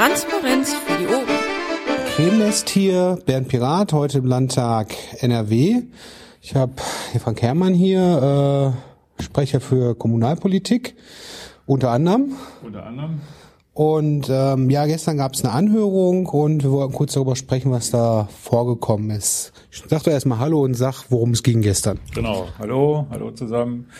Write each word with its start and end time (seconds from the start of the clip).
Transparenz 0.00 0.72
für 0.72 0.96
die 0.96 1.06
Ohren. 1.08 1.26
Krämnest 2.16 2.70
hier, 2.70 3.18
Bernd 3.26 3.48
Pirat, 3.48 3.92
heute 3.92 4.16
im 4.16 4.24
Landtag 4.24 4.94
NRW. 5.20 5.82
Ich 6.40 6.54
habe 6.54 6.72
Frank 7.18 7.42
Herrmann 7.42 7.74
hier, 7.74 8.72
äh, 9.18 9.22
Sprecher 9.22 9.60
für 9.60 9.94
Kommunalpolitik, 9.94 10.96
unter 11.66 11.90
anderem. 11.90 12.32
Unter 12.64 12.86
anderem. 12.86 13.20
Und 13.74 14.30
ähm, 14.30 14.70
ja, 14.70 14.86
gestern 14.86 15.18
gab 15.18 15.34
es 15.34 15.44
eine 15.44 15.52
Anhörung 15.52 16.24
und 16.24 16.62
wir 16.62 16.72
wollten 16.72 16.94
kurz 16.94 17.12
darüber 17.12 17.36
sprechen, 17.36 17.70
was 17.70 17.90
da 17.90 18.26
vorgekommen 18.40 19.10
ist. 19.10 19.52
Ich 19.70 19.82
sag 19.86 20.02
doch 20.02 20.12
erstmal 20.12 20.38
Hallo 20.38 20.62
und 20.62 20.72
sag, 20.72 21.10
worum 21.10 21.32
es 21.32 21.42
ging 21.42 21.60
gestern. 21.60 21.98
Genau, 22.14 22.46
hallo, 22.58 23.06
hallo 23.10 23.32
zusammen. 23.32 23.90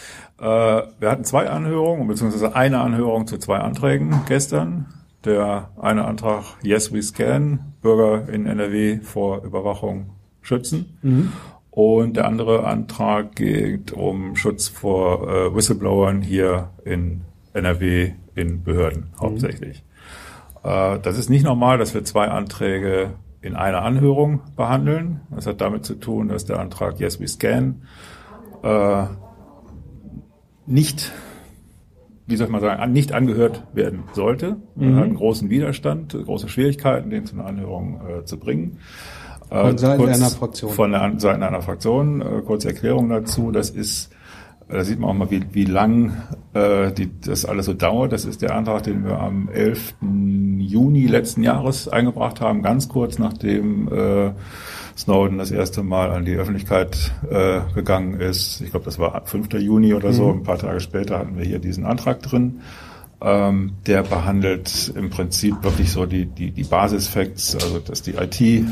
Äh, 0.40 0.44
wir 0.44 1.10
hatten 1.10 1.24
zwei 1.24 1.50
Anhörungen, 1.50 2.08
beziehungsweise 2.08 2.56
eine 2.56 2.80
Anhörung 2.80 3.26
zu 3.26 3.36
zwei 3.36 3.58
Anträgen 3.58 4.22
gestern. 4.26 4.86
Der 5.24 5.70
eine 5.80 6.06
Antrag 6.06 6.44
Yes 6.62 6.92
We 6.92 7.02
Scan, 7.02 7.74
Bürger 7.82 8.28
in 8.28 8.46
NRW 8.46 9.00
vor 9.00 9.44
Überwachung 9.44 10.10
schützen. 10.40 10.98
Mhm. 11.02 11.32
Und 11.70 12.16
der 12.16 12.26
andere 12.26 12.66
Antrag 12.66 13.36
geht 13.36 13.92
um 13.92 14.34
Schutz 14.34 14.68
vor 14.68 15.28
äh, 15.28 15.54
Whistleblowern 15.54 16.22
hier 16.22 16.70
in 16.84 17.22
NRW 17.52 18.12
in 18.34 18.64
Behörden 18.64 19.10
mhm. 19.12 19.20
hauptsächlich. 19.20 19.84
Äh, 20.64 20.98
das 20.98 21.18
ist 21.18 21.30
nicht 21.30 21.44
normal, 21.44 21.78
dass 21.78 21.94
wir 21.94 22.04
zwei 22.04 22.28
Anträge 22.28 23.14
in 23.42 23.56
einer 23.56 23.82
Anhörung 23.82 24.40
behandeln. 24.56 25.20
Das 25.30 25.46
hat 25.46 25.60
damit 25.60 25.84
zu 25.84 25.94
tun, 25.94 26.28
dass 26.28 26.44
der 26.44 26.58
Antrag 26.58 27.00
Yes 27.00 27.20
We 27.20 27.28
Scan 27.28 27.82
äh, 28.62 29.04
nicht, 30.66 31.10
wie 32.30 32.36
soll 32.36 32.46
ich 32.46 32.52
mal 32.52 32.60
sagen, 32.60 32.92
nicht 32.92 33.12
angehört 33.12 33.64
werden 33.74 34.04
sollte. 34.12 34.56
Mhm. 34.76 34.92
Er 34.92 34.96
hat 34.96 35.04
einen 35.04 35.14
großen 35.16 35.50
Widerstand, 35.50 36.12
große 36.12 36.48
Schwierigkeiten, 36.48 37.10
den 37.10 37.26
zu 37.26 37.34
einer 37.34 37.46
Anhörung 37.46 38.00
äh, 38.08 38.24
zu 38.24 38.38
bringen. 38.38 38.78
Äh, 39.50 39.60
von 39.62 39.78
Seiten 39.78 40.08
einer 40.08 40.30
Fraktion. 40.30 40.70
Von 40.70 40.92
der 40.92 41.12
Seiten 41.18 41.42
einer 41.42 41.60
Fraktion. 41.60 42.20
Äh, 42.20 42.42
kurze 42.42 42.68
Erklärung 42.68 43.08
dazu. 43.08 43.50
Das 43.50 43.70
ist 43.70 44.10
da 44.70 44.84
sieht 44.84 44.98
man 45.00 45.10
auch 45.10 45.14
mal, 45.14 45.30
wie, 45.30 45.42
wie 45.52 45.64
lang 45.64 46.12
äh, 46.54 46.92
die, 46.92 47.10
das 47.20 47.44
alles 47.44 47.66
so 47.66 47.74
dauert. 47.74 48.12
Das 48.12 48.24
ist 48.24 48.42
der 48.42 48.54
Antrag, 48.54 48.84
den 48.84 49.04
wir 49.04 49.18
am 49.18 49.48
11. 49.48 49.94
Juni 50.58 51.06
letzten 51.06 51.42
Jahres 51.42 51.88
eingebracht 51.88 52.40
haben, 52.40 52.62
ganz 52.62 52.88
kurz 52.88 53.18
nachdem 53.18 53.92
äh, 53.92 54.32
Snowden 54.96 55.38
das 55.38 55.50
erste 55.50 55.82
Mal 55.82 56.10
an 56.10 56.24
die 56.24 56.34
Öffentlichkeit 56.34 57.12
äh, 57.30 57.60
gegangen 57.74 58.20
ist. 58.20 58.60
Ich 58.60 58.70
glaube, 58.70 58.84
das 58.84 58.98
war 58.98 59.22
5. 59.24 59.52
Juni 59.54 59.94
oder 59.94 60.12
so. 60.12 60.28
Mhm. 60.28 60.40
Ein 60.40 60.42
paar 60.44 60.58
Tage 60.58 60.80
später 60.80 61.18
hatten 61.18 61.36
wir 61.36 61.44
hier 61.44 61.58
diesen 61.58 61.84
Antrag 61.84 62.22
drin. 62.22 62.60
Ähm, 63.22 63.72
der 63.86 64.02
behandelt 64.02 64.92
im 64.96 65.10
Prinzip 65.10 65.62
wirklich 65.62 65.90
so 65.90 66.06
die, 66.06 66.26
die, 66.26 66.52
die 66.52 66.64
Basisfacts, 66.64 67.54
also 67.54 67.78
dass 67.78 68.02
die 68.02 68.12
IT 68.12 68.40
äh, 68.40 68.64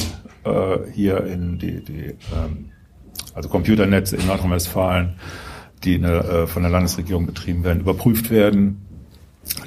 hier 0.94 1.24
in 1.24 1.58
die, 1.58 1.84
die 1.84 2.14
ähm, 2.32 2.70
also 3.34 3.48
Computernetze 3.48 4.16
in 4.16 4.26
Nordrhein-Westfalen 4.26 5.16
die 5.84 5.94
in 5.94 6.02
der, 6.02 6.24
äh, 6.24 6.46
von 6.46 6.62
der 6.62 6.70
Landesregierung 6.70 7.26
betrieben 7.26 7.64
werden, 7.64 7.80
überprüft 7.80 8.30
werden, 8.30 8.82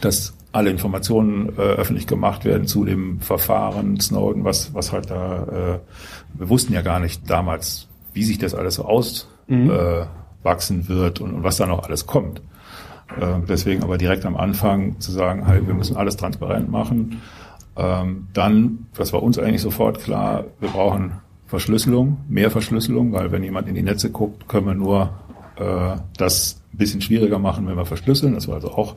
dass 0.02 0.34
alle 0.52 0.70
Informationen 0.70 1.50
äh, 1.58 1.62
öffentlich 1.62 2.08
gemacht 2.08 2.45
werden 2.45 2.67
zu 2.67 2.84
dem 2.86 3.22
Verfahren 3.22 4.00
Snowden, 4.00 4.44
was, 4.44 4.73
was 4.73 4.92
halt 4.92 5.09
da, 5.09 5.44
äh, 5.44 5.80
wir 6.38 6.50
wussten 6.50 6.73
ja 6.73 6.82
gar 6.82 7.00
nicht 7.00 7.30
damals, 7.30 7.88
wie 8.14 8.23
sich 8.23 8.38
das 8.38 8.54
alles 8.54 8.76
so 8.76 8.86
auswachsen 8.86 9.28
mhm. 9.48 9.70
äh, 10.84 10.88
wird 10.89 11.22
und, 11.22 11.34
und 11.34 11.44
was 11.44 11.58
da 11.58 11.66
noch 11.66 11.84
alles 11.84 12.06
kommt. 12.06 12.42
Äh, 13.20 13.39
deswegen 13.48 13.84
aber 13.84 13.98
direkt 13.98 14.26
am 14.26 14.36
Anfang 14.36 15.00
zu 15.00 15.12
sagen, 15.12 15.48
halt, 15.48 15.67
wir 15.67 15.73
müssen 15.73 15.95
alles 15.95 16.17
transparent 16.17 16.70
machen. 16.70 17.22
Ähm, 17.78 18.28
dann, 18.34 18.88
das 18.95 19.14
war 19.14 19.23
uns 19.23 19.39
eigentlich 19.39 19.61
sofort 19.61 20.00
klar, 20.00 20.45
wir 20.60 20.70
brauchen 20.70 21.14
Verschlüsselung, 21.48 22.17
mehr 22.30 22.52
Verschlüsselung, 22.52 23.14
weil 23.14 23.32
wenn 23.32 23.44
jemand 23.44 23.67
in 23.67 23.76
die 23.76 23.83
Netze 23.83 24.10
guckt, 24.10 24.48
können 24.48 24.67
wir 24.67 24.73
nur 24.73 25.14
äh, 25.61 25.98
das 26.17 26.61
ein 26.73 26.77
bisschen 26.77 27.02
schwieriger 27.02 27.39
machen, 27.39 27.67
wenn 27.67 27.76
wir 27.76 27.86
verschlüsseln. 27.86 28.33
Das 28.33 28.48
war 28.48 28.55
also 28.55 28.72
auch 28.72 28.95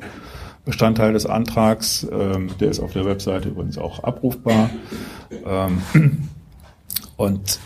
Bestandteil 0.64 1.12
des 1.12 1.26
Antrags. 1.26 2.06
Ähm, 2.10 2.50
der 2.60 2.70
ist 2.70 2.80
auf 2.80 2.92
der 2.92 3.04
Webseite 3.04 3.50
übrigens 3.50 3.78
auch 3.78 4.02
abrufbar. 4.02 4.70
Ähm, 5.44 5.82
und 7.16 7.58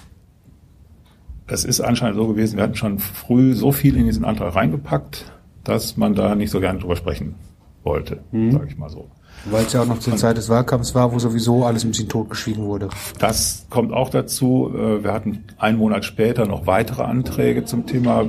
es 1.47 1.65
ist 1.65 1.81
anscheinend 1.81 2.17
so 2.17 2.27
gewesen, 2.27 2.57
wir 2.57 2.65
hatten 2.65 2.75
schon 2.75 2.99
früh 2.99 3.55
so 3.55 3.73
viel 3.73 3.97
in 3.97 4.05
diesen 4.05 4.25
Antrag 4.25 4.55
reingepackt, 4.55 5.33
dass 5.65 5.97
man 5.97 6.15
da 6.15 6.35
nicht 6.35 6.51
so 6.51 6.61
gerne 6.61 6.79
drüber 6.79 6.97
sprechen 6.97 7.37
wollte, 7.85 8.21
mhm. 8.33 8.53
sage 8.53 8.67
ich 8.69 8.77
mal 8.77 8.91
so. 8.91 9.09
Weil 9.45 9.65
es 9.65 9.73
ja 9.73 9.83
auch 9.83 9.87
noch 9.87 9.99
zur 9.99 10.17
Zeit 10.17 10.37
des 10.37 10.49
Wahlkampfs 10.49 10.95
war, 10.95 11.13
wo 11.13 11.19
sowieso 11.19 11.65
alles 11.65 11.85
ein 11.85 11.91
bisschen 11.91 12.09
totgeschwiegen 12.09 12.65
wurde. 12.65 12.89
Das 13.19 13.67
kommt 13.71 13.93
auch 13.93 14.11
dazu. 14.11 14.71
Äh, 14.75 15.05
wir 15.05 15.13
hatten 15.13 15.45
einen 15.59 15.79
Monat 15.79 16.05
später 16.05 16.47
noch 16.47 16.67
weitere 16.67 17.03
Anträge 17.03 17.65
zum 17.65 17.87
Thema, 17.87 18.27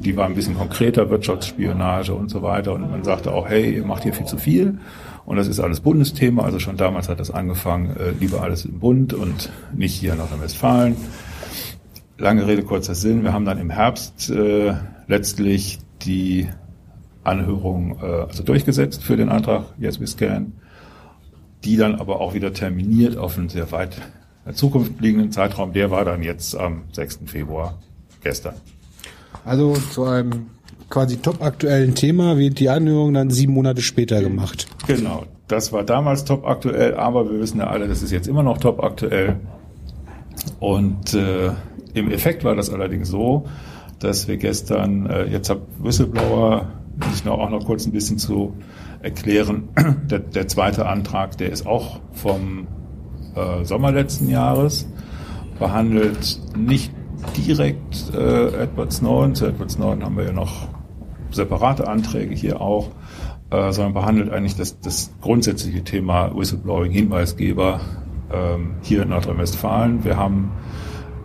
die 0.00 0.16
waren 0.16 0.32
ein 0.32 0.34
bisschen 0.34 0.56
konkreter, 0.56 1.10
Wirtschaftsspionage 1.10 2.14
und 2.14 2.30
so 2.30 2.42
weiter. 2.42 2.72
Und 2.74 2.90
man 2.90 3.04
sagte 3.04 3.32
auch, 3.32 3.48
hey, 3.48 3.76
ihr 3.76 3.84
macht 3.84 4.02
hier 4.04 4.12
viel 4.12 4.26
zu 4.26 4.36
viel. 4.36 4.78
Und 5.24 5.36
das 5.36 5.48
ist 5.48 5.60
alles 5.60 5.80
Bundesthema. 5.80 6.42
Also 6.42 6.58
schon 6.58 6.76
damals 6.76 7.08
hat 7.08 7.20
das 7.20 7.30
angefangen, 7.30 7.96
äh, 7.96 8.10
lieber 8.18 8.42
alles 8.42 8.64
im 8.64 8.78
Bund 8.78 9.14
und 9.14 9.50
nicht 9.74 9.94
hier 9.94 10.12
in 10.12 10.18
Nordrhein-Westfalen. 10.18 10.96
Lange 12.18 12.46
Rede, 12.46 12.62
kurzer 12.62 12.94
Sinn. 12.94 13.24
Wir 13.24 13.32
haben 13.32 13.44
dann 13.44 13.58
im 13.58 13.70
Herbst 13.70 14.30
äh, 14.30 14.74
letztlich 15.06 15.78
die 16.02 16.48
Anhörung 17.24 17.98
äh, 18.02 18.06
also 18.28 18.42
durchgesetzt 18.42 19.02
für 19.02 19.16
den 19.16 19.28
Antrag 19.28 19.64
Yes 19.78 20.00
We 20.00 20.06
Scan, 20.06 20.52
die 21.64 21.76
dann 21.76 21.96
aber 21.96 22.20
auch 22.20 22.34
wieder 22.34 22.52
terminiert 22.52 23.16
auf 23.16 23.38
einen 23.38 23.48
sehr 23.48 23.70
weit 23.72 23.96
in 23.96 24.02
der 24.46 24.54
Zukunft 24.54 25.00
liegenden 25.00 25.30
Zeitraum. 25.30 25.72
Der 25.72 25.90
war 25.90 26.04
dann 26.04 26.22
jetzt 26.22 26.56
am 26.56 26.82
6. 26.92 27.20
Februar 27.26 27.78
gestern. 28.22 28.54
Also 29.44 29.74
zu 29.74 30.04
einem 30.04 30.46
quasi 30.88 31.16
top 31.16 31.42
aktuellen 31.42 31.94
Thema 31.94 32.36
wird 32.36 32.58
die 32.58 32.68
Anhörung 32.68 33.14
dann 33.14 33.30
sieben 33.30 33.54
Monate 33.54 33.82
später 33.82 34.20
gemacht. 34.20 34.66
Genau, 34.86 35.24
das 35.48 35.72
war 35.72 35.84
damals 35.84 36.24
top 36.24 36.46
aktuell, 36.46 36.94
aber 36.96 37.30
wir 37.30 37.40
wissen 37.40 37.58
ja 37.58 37.68
alle, 37.68 37.88
das 37.88 38.02
ist 38.02 38.10
jetzt 38.10 38.28
immer 38.28 38.42
noch 38.42 38.58
top 38.58 38.82
aktuell. 38.82 39.36
Und 40.60 41.14
äh, 41.14 41.50
im 41.94 42.10
Effekt 42.10 42.44
war 42.44 42.54
das 42.54 42.70
allerdings 42.70 43.08
so, 43.08 43.46
dass 44.00 44.28
wir 44.28 44.36
gestern, 44.36 45.06
äh, 45.06 45.24
jetzt 45.26 45.50
habe 45.50 45.62
Whistleblower 45.78 46.68
ich 47.12 47.24
noch 47.24 47.38
auch 47.38 47.50
noch 47.50 47.64
kurz 47.64 47.86
ein 47.86 47.92
bisschen 47.92 48.18
zu 48.18 48.54
erklären. 49.02 49.68
Der, 50.10 50.18
der 50.18 50.46
zweite 50.48 50.86
Antrag, 50.86 51.38
der 51.38 51.50
ist 51.50 51.66
auch 51.66 52.00
vom 52.12 52.66
äh, 53.34 53.64
Sommer 53.64 53.92
letzten 53.92 54.28
Jahres, 54.28 54.86
behandelt 55.58 56.40
nicht 56.56 56.92
direkt 57.36 58.12
äh, 58.14 58.64
Edward 58.64 58.92
Snowden. 58.92 59.34
Zu 59.34 59.46
Edward 59.46 59.70
Snowden 59.70 60.04
haben 60.04 60.16
wir 60.16 60.24
ja 60.24 60.32
noch 60.32 60.68
separate 61.30 61.88
Anträge 61.88 62.34
hier 62.34 62.60
auch, 62.60 62.90
äh, 63.50 63.72
sondern 63.72 63.94
behandelt 63.94 64.30
eigentlich 64.30 64.56
das, 64.56 64.80
das 64.80 65.12
grundsätzliche 65.20 65.82
Thema 65.82 66.36
Whistleblowing, 66.36 66.92
Hinweisgeber 66.92 67.80
ähm, 68.32 68.74
hier 68.82 69.02
in 69.02 69.08
Nordrhein-Westfalen. 69.10 70.04
Wir 70.04 70.16
haben 70.16 70.52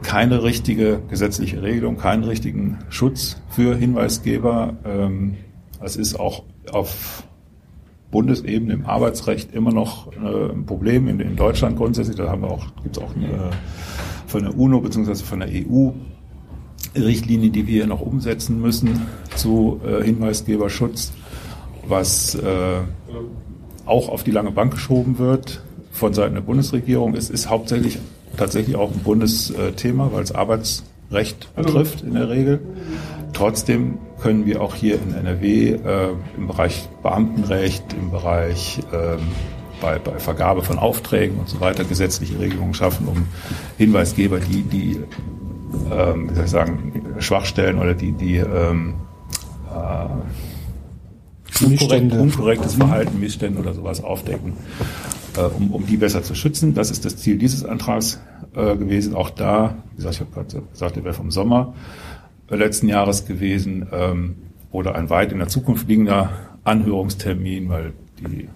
keine 0.04 0.44
richtige 0.44 1.02
gesetzliche 1.10 1.62
Regelung, 1.62 1.98
keinen 1.98 2.24
richtigen 2.24 2.80
Schutz 2.90 3.42
für 3.50 3.76
Hinweisgeber. 3.76 4.78
Ähm, 4.86 5.38
es 5.82 5.96
ist 5.96 6.20
auch 6.20 6.44
auf 6.72 7.24
Bundesebene 8.12 8.74
im 8.74 8.86
Arbeitsrecht 8.86 9.54
immer 9.54 9.72
noch 9.72 10.12
äh, 10.14 10.52
ein 10.52 10.66
Problem 10.66 11.08
in, 11.08 11.20
in 11.20 11.36
Deutschland 11.36 11.78
grundsätzlich. 11.78 12.16
Da 12.16 12.30
haben 12.30 12.42
wir 12.42 12.52
auch, 12.52 12.66
gibt 12.84 12.98
es 12.98 13.04
auch 13.04 13.16
eine, 13.16 13.52
von 14.28 14.44
der 14.44 14.58
UNO 14.58 14.82
bzw. 14.82 15.16
von 15.16 15.40
der 15.40 15.50
EU 15.50 15.92
Richtlinie, 16.96 17.50
die 17.50 17.68
wir 17.68 17.86
noch 17.86 18.02
umsetzen 18.02 18.62
müssen 18.62 19.02
zu 19.36 19.82
äh, 19.86 20.04
Hinweisgeberschutz, 20.04 21.12
was 21.88 22.36
äh, 22.36 22.82
auch 23.86 24.10
auf 24.10 24.24
die 24.24 24.32
lange 24.32 24.52
Bank 24.52 24.74
geschoben 24.74 25.20
wird 25.20 25.62
von 25.92 26.14
Seiten 26.14 26.36
der 26.36 26.42
Bundesregierung. 26.42 27.14
Es 27.16 27.30
ist 27.30 27.50
hauptsächlich 27.50 28.00
tatsächlich 28.38 28.76
auch 28.76 28.92
ein 28.92 29.00
Bundesthema, 29.00 30.10
weil 30.14 30.24
es 30.24 30.32
Arbeitsrecht 30.32 31.54
betrifft 31.56 32.02
in 32.02 32.14
der 32.14 32.30
Regel. 32.30 32.62
Trotzdem 33.34 33.98
können 34.22 34.46
wir 34.46 34.62
auch 34.62 34.76
hier 34.76 35.00
in 35.02 35.14
NRW 35.14 35.72
äh, 35.72 36.10
im 36.38 36.48
Bereich 36.48 36.88
Beamtenrecht, 37.04 37.94
im 37.94 38.12
Bereich 38.12 38.80
ähm, 38.94 39.20
bei, 39.82 40.00
bei 40.00 40.20
Vergabe 40.20 40.64
von 40.64 40.80
Aufträgen 40.80 41.38
und 41.38 41.48
so 41.48 41.60
weiter 41.60 41.84
gesetzliche 41.84 42.40
Regelungen 42.40 42.74
schaffen, 42.74 43.08
um 43.08 43.28
Hinweisgeber, 43.78 44.40
die, 44.40 44.64
die 44.64 45.00
ähm, 45.92 46.30
wie 46.30 46.36
soll 46.36 46.46
ich 46.46 46.52
sagen, 46.52 47.16
Schwachstellen 47.20 47.80
oder 47.80 47.94
die, 47.94 48.12
die 48.12 48.38
ähm, 48.38 48.96
äh, 49.74 50.08
unkorrekt, 51.66 52.14
unkorrektes 52.14 52.76
Verhalten, 52.76 53.20
Missstände 53.20 53.60
oder 53.60 53.74
sowas 53.74 54.04
aufdecken, 54.04 54.54
äh, 55.38 55.42
um, 55.42 55.72
um 55.72 55.86
die 55.86 55.98
besser 55.98 56.24
zu 56.24 56.36
schützen. 56.36 56.74
Das 56.74 56.92
ist 56.92 57.06
das 57.06 57.18
Ziel 57.18 57.38
dieses 57.38 57.66
Antrags 57.66 58.20
äh, 58.56 58.76
gewesen. 58.76 59.16
Auch 59.16 59.30
da, 59.30 59.76
wie 59.92 59.98
gesagt, 59.98 60.16
ich 60.16 60.22
habe 60.22 60.32
gerade 60.32 60.64
gesagt, 60.72 60.96
der 60.96 61.04
wäre 61.04 61.14
vom 61.14 61.32
Sommer 61.32 61.74
letzten 62.50 62.88
Jahres 62.88 63.26
gewesen 63.26 63.88
ähm, 63.92 64.36
oder 64.72 64.96
ein 64.96 65.10
weit 65.10 65.32
in 65.32 65.40
der 65.40 65.48
Zukunft 65.48 65.88
liegender 65.88 66.30
Anhörungstermin, 66.64 67.70
weil 67.70 67.94
die 68.20 68.48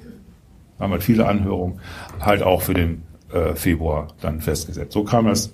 haben 0.79 0.91
halt 0.91 1.03
viele 1.03 1.27
Anhörungen, 1.27 1.79
halt 2.19 2.41
auch 2.41 2.61
für 2.61 2.73
den 2.73 3.03
äh, 3.31 3.55
Februar 3.55 4.07
dann 4.21 4.41
festgesetzt. 4.41 4.93
So 4.93 5.03
kam 5.03 5.27
das. 5.27 5.53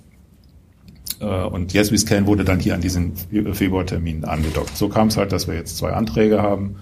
Äh, 1.20 1.26
und 1.26 1.72
Yes 1.72 1.92
We 1.92 1.98
Scan 1.98 2.26
wurde 2.26 2.44
dann 2.44 2.60
hier 2.60 2.74
an 2.74 2.80
diesen 2.80 3.14
Februartermin 3.16 4.24
angedockt. 4.24 4.76
So 4.76 4.88
kam 4.88 5.08
es 5.08 5.16
halt, 5.16 5.32
dass 5.32 5.46
wir 5.46 5.54
jetzt 5.54 5.76
zwei 5.76 5.92
Anträge 5.92 6.42
haben 6.42 6.76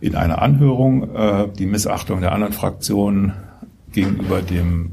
in 0.00 0.14
einer 0.14 0.42
Anhörung. 0.42 1.14
Äh, 1.14 1.48
die 1.58 1.66
Missachtung 1.66 2.20
der 2.20 2.32
anderen 2.32 2.52
Fraktionen 2.52 3.32
gegenüber 3.92 4.42
dem 4.42 4.92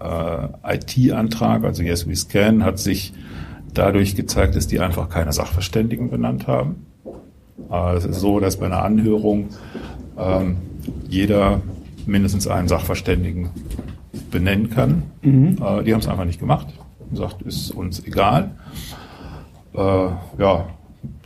äh, 0.00 0.76
IT-Antrag, 0.76 1.64
also 1.64 1.82
Yes 1.82 2.08
We 2.08 2.16
Scan, 2.16 2.64
hat 2.64 2.78
sich 2.78 3.12
dadurch 3.74 4.14
gezeigt, 4.14 4.56
dass 4.56 4.66
die 4.66 4.80
einfach 4.80 5.08
keine 5.08 5.32
Sachverständigen 5.32 6.10
benannt 6.10 6.46
haben. 6.46 6.86
Äh, 7.70 7.96
es 7.96 8.04
ist 8.04 8.20
so, 8.20 8.40
dass 8.40 8.58
bei 8.58 8.66
einer 8.66 8.82
Anhörung 8.82 9.48
ähm, 10.18 10.56
jeder 11.08 11.60
mindestens 12.06 12.48
einen 12.48 12.68
Sachverständigen 12.68 13.50
benennen 14.30 14.70
kann. 14.70 15.04
Mhm. 15.22 15.58
Äh, 15.62 15.84
die 15.84 15.92
haben 15.92 16.00
es 16.00 16.08
einfach 16.08 16.24
nicht 16.24 16.40
gemacht. 16.40 16.68
Sagt, 17.12 17.42
ist 17.42 17.70
uns 17.70 18.04
egal. 18.04 18.52
Äh, 19.74 19.78
ja, 19.78 20.66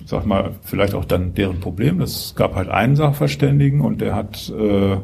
sag 0.04 0.26
mal, 0.26 0.52
vielleicht 0.62 0.94
auch 0.94 1.04
dann 1.04 1.34
deren 1.34 1.60
Problem. 1.60 2.00
Es 2.00 2.34
gab 2.36 2.54
halt 2.54 2.68
einen 2.68 2.96
Sachverständigen 2.96 3.80
und 3.80 4.00
der 4.00 4.14
hat 4.14 4.52
äh, 4.56 4.96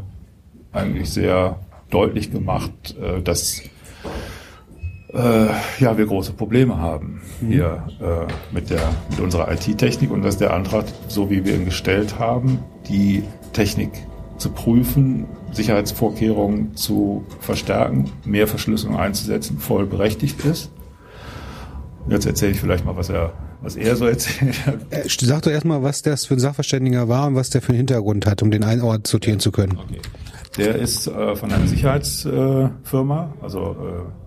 eigentlich 0.72 1.10
sehr 1.10 1.58
deutlich 1.90 2.32
gemacht, 2.32 2.96
äh, 3.00 3.20
dass 3.20 3.62
äh, 5.14 5.46
ja, 5.78 5.98
wir 5.98 6.06
große 6.06 6.32
Probleme 6.32 6.78
haben 6.78 7.20
mhm. 7.40 7.46
hier 7.46 7.86
äh, 8.00 8.54
mit, 8.54 8.70
der, 8.70 8.80
mit 9.10 9.20
unserer 9.20 9.52
IT-Technik 9.52 10.10
und 10.10 10.22
dass 10.22 10.38
der 10.38 10.52
Antrag, 10.54 10.86
so 11.08 11.30
wie 11.30 11.44
wir 11.44 11.54
ihn 11.54 11.64
gestellt 11.64 12.18
haben, 12.18 12.60
die 12.88 13.22
Technik 13.52 13.90
zu 14.38 14.50
prüfen, 14.50 15.26
Sicherheitsvorkehrungen 15.52 16.74
zu 16.76 17.24
verstärken, 17.40 18.10
mehr 18.24 18.48
Verschlüsselung 18.48 18.96
einzusetzen, 18.96 19.58
voll 19.58 19.86
berechtigt 19.86 20.44
ist. 20.44 20.70
Jetzt 22.08 22.26
erzähle 22.26 22.52
ich 22.52 22.60
vielleicht 22.60 22.84
mal, 22.84 22.96
was 22.96 23.10
er, 23.10 23.34
was 23.60 23.76
er 23.76 23.96
so 23.96 24.06
erzählt 24.06 24.66
hat. 24.66 24.78
Äh, 24.90 25.04
sag 25.06 25.42
doch 25.42 25.50
erstmal, 25.50 25.82
was 25.82 26.02
das 26.02 26.24
für 26.24 26.34
ein 26.34 26.40
Sachverständiger 26.40 27.08
war 27.08 27.26
und 27.26 27.34
was 27.34 27.50
der 27.50 27.60
für 27.60 27.68
einen 27.68 27.78
Hintergrund 27.78 28.26
hat, 28.26 28.42
um 28.42 28.50
den 28.50 28.64
einen 28.64 28.82
Ort 28.82 29.06
sortieren 29.06 29.40
zu 29.40 29.52
können. 29.52 29.78
Okay. 29.78 30.00
Der 30.56 30.74
ist 30.76 31.06
äh, 31.06 31.36
von 31.36 31.52
einer 31.52 31.66
Sicherheitsfirma, 31.66 33.34
also 33.40 33.76
äh, 33.80 34.21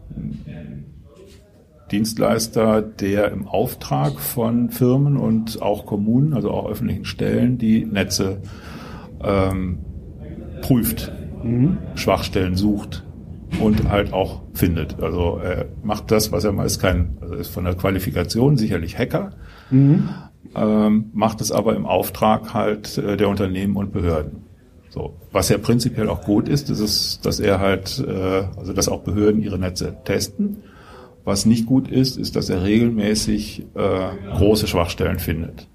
Dienstleister, 1.92 2.82
der 2.82 3.32
im 3.32 3.48
Auftrag 3.48 4.20
von 4.20 4.70
Firmen 4.70 5.18
und 5.18 5.62
auch 5.62 5.86
Kommunen, 5.86 6.34
also 6.34 6.52
auch 6.52 6.68
öffentlichen 6.68 7.06
Stellen, 7.06 7.58
die 7.58 7.86
Netze 7.86 8.42
ähm, 9.24 9.80
prüft, 10.62 11.12
mhm. 11.44 11.78
Schwachstellen 11.94 12.56
sucht 12.56 13.04
und 13.60 13.90
halt 13.90 14.14
auch 14.14 14.42
findet. 14.54 15.02
Also 15.02 15.40
er 15.44 15.68
macht 15.84 16.12
das, 16.12 16.32
was 16.32 16.44
er 16.44 16.52
mal 16.52 16.66
ist, 16.66 16.80
kein, 16.80 17.18
also 17.22 17.36
ist 17.36 17.50
von 17.50 17.66
der 17.66 17.76
Qualifikation 17.76 18.58
sicherlich 18.58 18.98
Hacker, 18.98 19.32
mhm. 19.70 20.10
ähm, 20.56 21.12
macht 21.14 21.40
es 21.42 21.52
aber 21.52 21.76
im 21.76 21.86
Auftrag 21.86 22.54
halt 22.54 22.98
äh, 22.98 23.16
der 23.16 23.30
Unternehmen 23.30 23.76
und 23.76 23.92
Behörden. 23.92 24.45
So, 24.90 25.14
was 25.32 25.50
ja 25.50 25.58
prinzipiell 25.58 26.10
auch 26.10 26.22
gut 26.24 26.48
ist, 26.48 26.70
ist 26.70 26.80
es, 26.80 27.20
dass 27.22 27.40
er 27.40 27.60
halt, 27.60 28.04
äh, 28.08 28.44
also 28.58 28.74
dass 28.74 28.88
auch 28.88 29.02
Behörden 29.02 29.42
ihre 29.42 29.60
Netze 29.60 29.96
testen. 30.06 30.64
Was 31.26 31.46
nicht 31.46 31.66
gut 31.66 31.90
ist, 31.90 32.18
ist, 32.18 32.36
dass 32.36 32.50
er 32.50 32.64
regelmäßig 32.64 33.66
äh, 33.74 34.36
große 34.38 34.68
Schwachstellen 34.68 35.20
findet. 35.20 35.68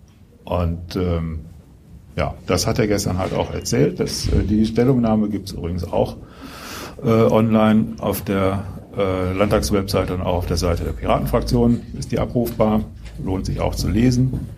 Und 0.44 0.96
ähm, 0.96 1.40
ja, 2.16 2.34
das 2.46 2.66
hat 2.66 2.78
er 2.78 2.86
gestern 2.86 3.18
halt 3.18 3.34
auch 3.34 3.52
erzählt. 3.52 4.00
Das, 4.00 4.28
äh, 4.28 4.44
die 4.44 4.64
Stellungnahme 4.64 5.28
gibt 5.28 5.48
es 5.48 5.54
übrigens 5.54 5.84
auch 5.84 6.16
äh, 7.02 7.08
online 7.08 7.94
auf 7.98 8.22
der 8.22 8.64
äh, 8.96 9.32
Landtagswebseite 9.32 10.14
und 10.14 10.22
auch 10.22 10.36
auf 10.36 10.46
der 10.46 10.56
Seite 10.56 10.84
der 10.84 10.92
Piratenfraktion 10.92 11.80
ist 11.98 12.12
die 12.12 12.18
abrufbar. 12.18 12.84
Lohnt 13.22 13.46
sich 13.46 13.60
auch 13.60 13.74
zu 13.74 13.88
lesen. 13.88 14.48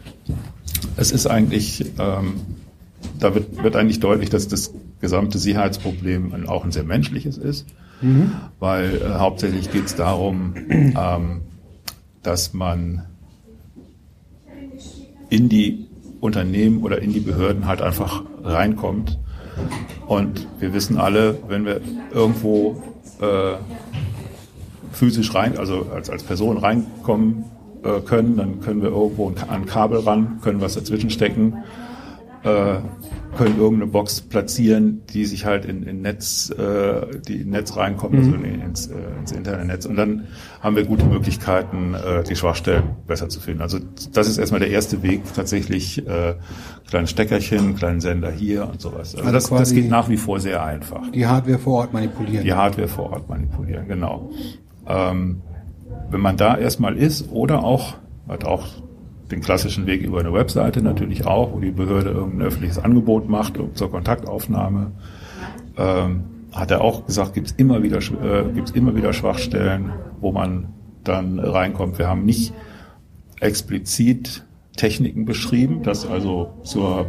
Es 0.96 1.10
ist 1.10 1.26
eigentlich 1.26 1.84
ähm, 1.99 2.34
da 3.23 3.35
wird, 3.35 3.63
wird 3.63 3.77
eigentlich 3.77 4.01
deutlich, 4.01 4.31
dass 4.31 4.49
das 4.49 4.75
gesamte 5.01 5.39
Sicherheitsproblem 5.39 6.49
auch 6.49 6.65
ein 6.65 6.73
sehr 6.73 6.85
menschliches 6.85 7.39
ist, 7.39 7.67
mhm. 8.01 8.33
weil 8.59 8.97
äh, 8.97 9.19
hauptsächlich 9.19 9.71
geht 9.71 9.87
es 9.87 9.95
darum, 9.95 10.55
ähm, 10.69 11.43
dass 12.23 12.53
man 12.53 13.05
in 15.29 15.49
die 15.49 15.87
Unternehmen 16.21 16.83
oder 16.83 17.01
in 17.03 17.13
die 17.13 17.21
Behörden 17.21 17.67
halt 17.67 17.83
einfach 17.83 18.23
reinkommt. 18.45 19.19
Und 20.07 20.47
wir 20.61 20.73
wissen 20.73 20.99
alle, 20.99 21.39
wenn 21.49 21.65
wir 21.65 21.81
irgendwo 22.13 22.83
äh, 23.21 23.55
physisch 24.93 25.35
rein, 25.35 25.59
also 25.59 25.87
als, 25.93 26.11
als 26.11 26.23
Person 26.23 26.59
reinkommen 26.59 27.45
äh, 27.83 28.01
können, 28.01 28.37
dann 28.37 28.61
können 28.61 28.83
wir 28.83 28.91
irgendwo 28.91 29.29
an 29.29 29.37
ein 29.49 29.67
Kabel 29.67 30.01
ran, 30.01 30.39
können 30.43 30.61
was 30.61 30.75
dazwischen 30.75 31.11
stecken 31.11 31.55
äh, 32.44 32.77
können 33.37 33.59
irgendeine 33.59 33.91
Box 33.91 34.21
platzieren, 34.21 35.03
die 35.06 35.25
sich 35.25 35.47
halt 35.47 35.65
in, 35.65 35.85
in 35.85 36.03
Netz, 36.03 36.50
äh, 36.50 37.21
die 37.27 37.43
in 37.43 37.50
Netz 37.50 37.77
reinkommt, 37.77 38.15
also 38.15 38.31
mhm. 38.31 38.44
also 38.44 38.47
ins, 38.47 38.87
äh, 38.89 38.94
ins 39.21 39.33
Internetnetz. 39.33 39.87
Und 39.87 39.97
dann 39.97 40.27
haben 40.61 40.77
wir 40.77 40.85
gute 40.85 41.06
Möglichkeiten, 41.06 41.94
äh, 41.94 42.23
die 42.25 42.37
Schwachstellen 42.37 42.83
besser 43.06 43.29
zu 43.29 43.41
finden. 43.41 43.62
Also 43.62 43.79
das 44.12 44.29
ist 44.29 44.39
erstmal 44.39 44.61
der 44.61 44.71
erste 44.71 45.03
Weg, 45.03 45.23
tatsächlich 45.35 46.06
äh, 46.06 46.35
kleine 46.89 47.06
Steckerchen, 47.06 47.77
kleinen 47.77 48.00
Sender 48.00 48.31
hier 48.31 48.69
und 48.69 48.81
sowas. 48.81 49.15
Also, 49.15 49.29
also 49.29 49.33
das, 49.33 49.49
das 49.49 49.73
geht 49.73 49.88
nach 49.88 50.09
wie 50.09 50.19
vor 50.19 50.41
sehr 50.41 50.62
einfach. 50.62 51.11
Die 51.12 51.27
Hardware 51.27 51.59
vor 51.59 51.81
Ort 51.81 51.93
manipulieren. 51.93 52.45
Die 52.45 52.53
Hardware 52.53 52.88
vor 52.88 53.12
Ort 53.12 53.29
manipulieren, 53.29 53.88
genau. 53.88 54.31
Ähm, 54.87 55.43
wenn 56.11 56.21
man 56.21 56.37
da 56.37 56.56
erstmal 56.59 56.97
ist 56.99 57.31
oder 57.31 57.65
auch, 57.65 57.95
hat 58.29 58.45
auch 58.45 58.67
den 59.32 59.40
klassischen 59.40 59.87
Weg 59.87 60.02
über 60.02 60.20
eine 60.20 60.32
Webseite 60.32 60.82
natürlich 60.82 61.26
auch, 61.26 61.52
wo 61.52 61.61
die 61.61 61.70
Behörde 61.70 62.11
irgendein 62.11 62.46
öffentliches 62.46 62.79
Angebot 62.79 63.29
macht 63.29 63.58
zur 63.75 63.90
Kontaktaufnahme. 63.90 64.93
Ähm, 65.76 66.25
hat 66.52 66.70
er 66.70 66.82
auch 66.82 67.06
gesagt, 67.06 67.34
gibt 67.34 67.49
es 67.49 67.52
immer 67.55 67.82
wieder 67.82 67.99
äh, 67.99 68.44
gibt's 68.55 68.73
immer 68.73 68.94
wieder 68.94 69.12
Schwachstellen, 69.12 69.93
wo 70.20 70.32
man 70.32 70.69
dann 71.02 71.38
reinkommt. 71.38 71.99
Wir 71.99 72.08
haben 72.08 72.25
nicht 72.25 72.52
explizit 73.40 74.44
Techniken 74.76 75.25
beschrieben, 75.25 75.82
dass 75.82 76.06
also 76.06 76.50
zur 76.62 77.06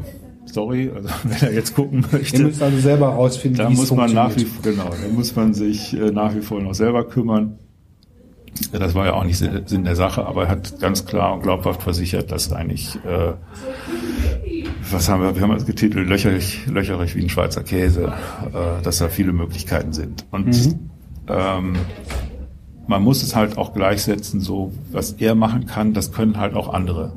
Story, 0.48 0.92
also 0.94 1.10
wenn 1.24 1.42
er 1.42 1.54
jetzt 1.54 1.76
gucken 1.76 2.06
möchte. 2.12 2.38
Ihr 2.38 2.44
müsst 2.46 2.62
also 2.62 2.78
selber 2.80 3.10
rausfinden, 3.10 3.58
da 3.58 3.70
muss 3.70 3.92
man 3.92 4.14
nach 4.14 4.36
wie 4.36 4.48
genau, 4.62 4.90
da 4.90 5.14
muss 5.14 5.36
man 5.36 5.54
sich 5.54 5.94
äh, 5.94 6.12
nach 6.12 6.36
wie 6.36 6.42
vor 6.42 6.62
noch 6.62 6.74
selber 6.74 7.08
kümmern. 7.08 7.60
Das 8.72 8.94
war 8.96 9.06
ja 9.06 9.14
auch 9.14 9.24
nicht 9.24 9.38
Sinn 9.38 9.84
der 9.84 9.96
Sache, 9.96 10.26
aber 10.26 10.44
er 10.44 10.50
hat 10.50 10.80
ganz 10.80 11.06
klar 11.06 11.34
und 11.34 11.44
glaubhaft 11.44 11.84
versichert, 11.84 12.32
dass 12.32 12.52
eigentlich, 12.52 12.96
äh, 13.06 13.34
was 14.92 15.10
haben 15.10 15.24
wir, 15.24 15.36
wir 15.36 15.42
haben 15.42 15.52
es 15.56 15.66
getitelt, 15.66 16.08
löcherig, 16.08 16.66
löcherig 16.68 17.16
wie 17.16 17.24
ein 17.24 17.30
Schweizer 17.30 17.64
Käse, 17.64 18.14
äh, 18.54 18.84
dass 18.84 19.00
da 19.00 19.10
viele 19.10 19.34
Möglichkeiten 19.34 19.94
sind. 19.94 20.26
Und 20.32 20.48
mhm. 20.48 20.90
ähm, 21.28 21.76
man 22.88 23.02
muss 23.02 23.24
es 23.24 23.36
halt 23.36 23.58
auch 23.58 23.74
gleichsetzen, 23.74 24.42
so 24.42 24.72
was 24.92 25.14
er 25.14 25.36
machen 25.36 25.66
kann, 25.66 25.94
das 25.94 26.12
können 26.12 26.38
halt 26.38 26.56
auch 26.56 26.74
andere. 26.74 27.14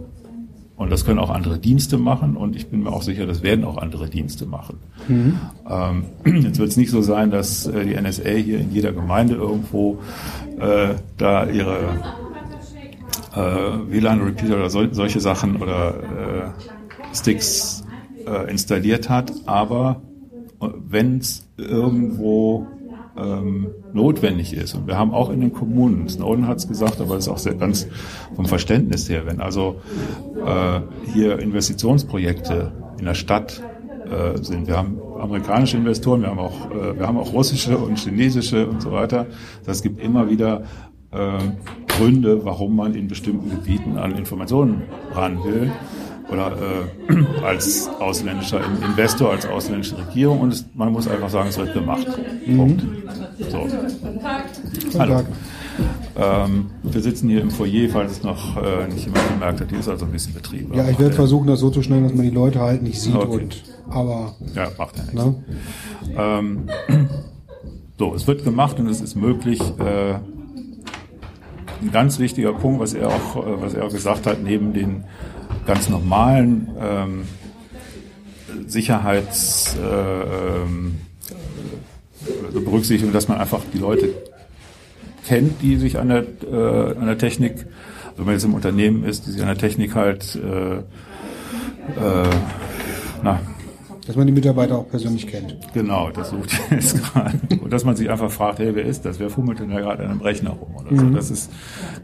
Und 0.76 0.92
das 0.92 1.06
können 1.06 1.18
auch 1.18 1.30
andere 1.30 1.58
Dienste 1.58 1.96
machen 1.96 2.36
und 2.36 2.54
ich 2.54 2.66
bin 2.66 2.82
mir 2.82 2.92
auch 2.92 3.00
sicher, 3.00 3.26
das 3.26 3.42
werden 3.42 3.64
auch 3.64 3.78
andere 3.78 4.10
Dienste 4.10 4.44
machen. 4.44 4.78
Mhm. 5.08 5.38
Ähm, 5.68 6.04
jetzt 6.42 6.58
wird 6.58 6.68
es 6.68 6.76
nicht 6.76 6.90
so 6.90 7.00
sein, 7.00 7.30
dass 7.30 7.66
äh, 7.66 7.84
die 7.86 7.94
NSA 7.94 8.30
hier 8.30 8.58
in 8.60 8.72
jeder 8.72 8.92
Gemeinde 8.92 9.36
irgendwo 9.36 9.98
äh, 10.58 10.96
da 11.16 11.46
ihre 11.46 11.78
äh, 13.34 13.90
WLAN-Repeater 13.90 14.56
oder 14.56 14.68
sol 14.68 14.92
solche 14.92 15.20
Sachen 15.20 15.56
oder 15.56 15.94
äh, 15.94 17.14
Sticks 17.14 17.84
äh, 18.26 18.50
installiert 18.50 19.08
hat, 19.08 19.32
aber 19.46 20.02
äh, 20.60 20.68
wenn 20.88 21.18
es 21.18 21.46
irgendwo 21.56 22.66
ähm, 23.16 23.68
notwendig 23.92 24.52
ist. 24.52 24.74
Und 24.74 24.86
wir 24.86 24.98
haben 24.98 25.12
auch 25.12 25.30
in 25.30 25.40
den 25.40 25.52
Kommunen, 25.52 26.08
Snowden 26.08 26.46
hat 26.46 26.58
es 26.58 26.68
gesagt, 26.68 27.00
aber 27.00 27.16
es 27.16 27.26
ist 27.26 27.32
auch 27.32 27.38
sehr 27.38 27.54
ganz 27.54 27.88
vom 28.34 28.46
Verständnis 28.46 29.08
her, 29.08 29.26
wenn 29.26 29.40
also 29.40 29.76
äh, 30.44 30.80
hier 31.12 31.38
Investitionsprojekte 31.38 32.72
in 32.98 33.04
der 33.04 33.14
Stadt 33.14 33.62
äh, 34.10 34.42
sind. 34.42 34.66
Wir 34.66 34.76
haben 34.76 34.98
amerikanische 35.20 35.76
Investoren, 35.76 36.22
wir 36.22 36.28
haben 36.28 36.38
auch, 36.38 36.70
äh, 36.70 36.98
wir 36.98 37.06
haben 37.06 37.18
auch 37.18 37.32
russische 37.32 37.76
und 37.78 37.98
chinesische 37.98 38.66
und 38.68 38.82
so 38.82 38.92
weiter. 38.92 39.26
Das 39.64 39.82
gibt 39.82 40.00
immer 40.00 40.30
wieder 40.30 40.64
äh, 41.10 41.38
Gründe, 41.88 42.44
warum 42.44 42.76
man 42.76 42.94
in 42.94 43.08
bestimmten 43.08 43.50
Gebieten 43.50 43.96
an 43.96 44.16
Informationen 44.16 44.82
ran 45.12 45.42
will 45.44 45.72
oder 46.30 46.52
äh, 47.08 47.44
als 47.44 47.88
ausländischer 48.00 48.60
Investor, 48.84 49.32
als 49.32 49.46
ausländische 49.46 49.98
Regierung 49.98 50.40
und 50.40 50.52
es, 50.52 50.64
man 50.74 50.92
muss 50.92 51.08
einfach 51.08 51.30
sagen, 51.30 51.48
es 51.48 51.58
wird 51.58 51.72
gemacht. 51.72 52.06
Mhm. 52.46 52.56
Punkt. 52.56 52.82
So. 53.50 53.66
Hallo. 54.98 55.22
Ähm, 56.18 56.70
wir 56.82 57.00
sitzen 57.02 57.28
hier 57.28 57.42
im 57.42 57.50
Foyer, 57.50 57.88
falls 57.90 58.12
es 58.12 58.22
noch 58.22 58.56
äh, 58.56 58.88
nicht 58.88 59.04
jemand 59.04 59.28
gemerkt 59.28 59.60
hat. 59.60 59.68
Hier 59.68 59.78
ist 59.78 59.88
also 59.88 60.06
ein 60.06 60.12
bisschen 60.12 60.32
Betrieb. 60.32 60.74
Ja, 60.74 60.88
ich 60.88 60.98
werde 60.98 61.14
versuchen, 61.14 61.46
das 61.46 61.60
so 61.60 61.70
zu 61.70 61.82
schneiden, 61.82 62.04
dass 62.04 62.14
man 62.14 62.24
die 62.24 62.30
Leute 62.30 62.60
halt 62.60 62.82
nicht 62.82 63.00
sieht 63.00 63.14
okay. 63.14 63.42
und 63.42 63.62
aber. 63.90 64.34
Ja, 64.54 64.68
macht 64.78 64.96
ja 64.96 65.02
nichts. 65.02 65.14
Ne? 65.14 65.44
Ähm, 66.16 66.68
so, 67.98 68.14
es 68.14 68.26
wird 68.26 68.44
gemacht 68.44 68.80
und 68.80 68.88
es 68.88 69.00
ist 69.00 69.14
möglich. 69.14 69.60
Äh, 69.78 70.14
ein 71.82 71.92
ganz 71.92 72.18
wichtiger 72.18 72.54
Punkt, 72.54 72.80
was 72.80 72.94
er 72.94 73.08
auch, 73.08 73.36
äh, 73.36 73.62
was 73.62 73.74
er 73.74 73.84
auch 73.84 73.92
gesagt 73.92 74.26
hat, 74.26 74.42
neben 74.42 74.72
den 74.72 75.04
ganz 75.66 75.88
normalen 75.88 76.68
ähm, 76.80 77.22
Sicherheits 78.66 79.76
äh, 79.76 80.62
ähm, 80.62 80.96
Berücksichtigung, 82.52 83.12
dass 83.12 83.28
man 83.28 83.38
einfach 83.38 83.62
die 83.72 83.78
Leute 83.78 84.10
kennt, 85.26 85.60
die 85.62 85.76
sich 85.76 85.98
an 85.98 86.08
der, 86.08 86.24
äh, 86.50 86.96
an 86.96 87.06
der 87.06 87.18
Technik, 87.18 87.52
also 88.06 88.18
wenn 88.18 88.24
man 88.26 88.34
jetzt 88.34 88.44
im 88.44 88.54
Unternehmen 88.54 89.04
ist, 89.04 89.26
die 89.26 89.32
sich 89.32 89.42
an 89.42 89.48
der 89.48 89.58
Technik 89.58 89.94
halt 89.94 90.36
äh, 90.36 90.76
äh, 90.76 90.82
na, 93.22 93.40
dass 94.06 94.14
man 94.14 94.26
die 94.26 94.32
Mitarbeiter 94.32 94.78
auch 94.78 94.88
persönlich 94.88 95.26
kennt. 95.26 95.56
Genau, 95.74 96.10
das 96.10 96.30
sucht 96.30 96.50
jetzt 96.70 97.02
gerade. 97.02 97.38
Und 97.60 97.72
dass 97.72 97.84
man 97.84 97.96
sich 97.96 98.08
einfach 98.08 98.30
fragt, 98.30 98.60
hey, 98.60 98.74
wer 98.74 98.84
ist 98.84 99.04
das? 99.04 99.18
Wer 99.18 99.30
fummelt 99.30 99.58
denn 99.58 99.70
da 99.70 99.80
gerade 99.80 100.04
an 100.04 100.10
einem 100.10 100.20
Rechner 100.20 100.50
rum 100.50 100.76
oder 100.76 100.96
so? 100.96 101.04
Mhm. 101.04 101.14
Das 101.14 101.30
ist, 101.30 101.50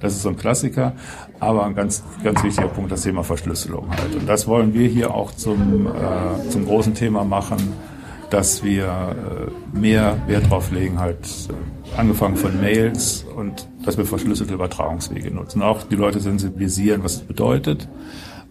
das 0.01 0.15
ist 0.15 0.23
so 0.23 0.31
ein 0.31 0.37
Klassiker. 0.37 0.95
Aber 1.39 1.65
ein 1.65 1.75
ganz, 1.75 2.03
ganz 2.25 2.43
wichtiger 2.43 2.69
Punkt, 2.69 2.91
das 2.91 3.03
Thema 3.03 3.23
Verschlüsselung 3.23 3.89
halt. 3.91 4.17
Und 4.17 4.29
das 4.29 4.49
wollen 4.49 4.75
wir 4.75 4.89
hier 4.89 5.15
auch 5.15 5.33
zum, 5.33 5.87
äh, 5.87 6.49
zum 6.49 6.67
großen 6.67 6.95
Thema 6.95 7.25
machen, 7.25 7.59
dass 8.31 8.65
wir 8.65 8.85
äh, 8.85 9.79
mehr 9.79 10.17
Wert 10.27 10.51
drauf 10.51 10.73
legen, 10.73 10.99
halt, 10.99 11.19
äh, 11.51 11.99
angefangen 11.99 12.37
von 12.37 12.61
Mails 12.61 13.27
und 13.37 13.69
dass 13.85 13.99
wir 13.99 14.07
verschlüsselte 14.07 14.55
Übertragungswege 14.55 15.31
nutzen. 15.31 15.63
Auch 15.63 15.83
die 15.83 15.97
Leute 15.97 16.21
sensibilisieren, 16.21 17.05
was 17.05 17.17
es 17.17 17.21
bedeutet 17.21 17.89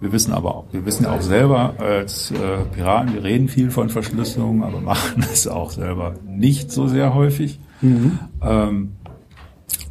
wir 0.02 0.12
wissen 0.12 0.34
aber 0.34 0.56
auch, 0.56 0.66
wir 0.72 0.86
wissen 0.86 1.06
auch 1.06 1.22
selber 1.22 1.76
als 1.78 2.32
äh, 2.32 2.66
Piraten, 2.74 3.14
wir 3.14 3.24
reden 3.24 3.48
viel 3.48 3.70
von 3.70 3.90
Verschlüsselung, 3.90 4.64
aber 4.64 4.82
machen 4.82 5.24
es 5.32 5.48
auch 5.48 5.72
selber 5.72 6.16
nicht 6.26 6.72
so 6.72 6.88
sehr 6.88 7.14
häufig. 7.14 7.60
Mhm. 7.82 8.20
Ähm, 8.42 8.92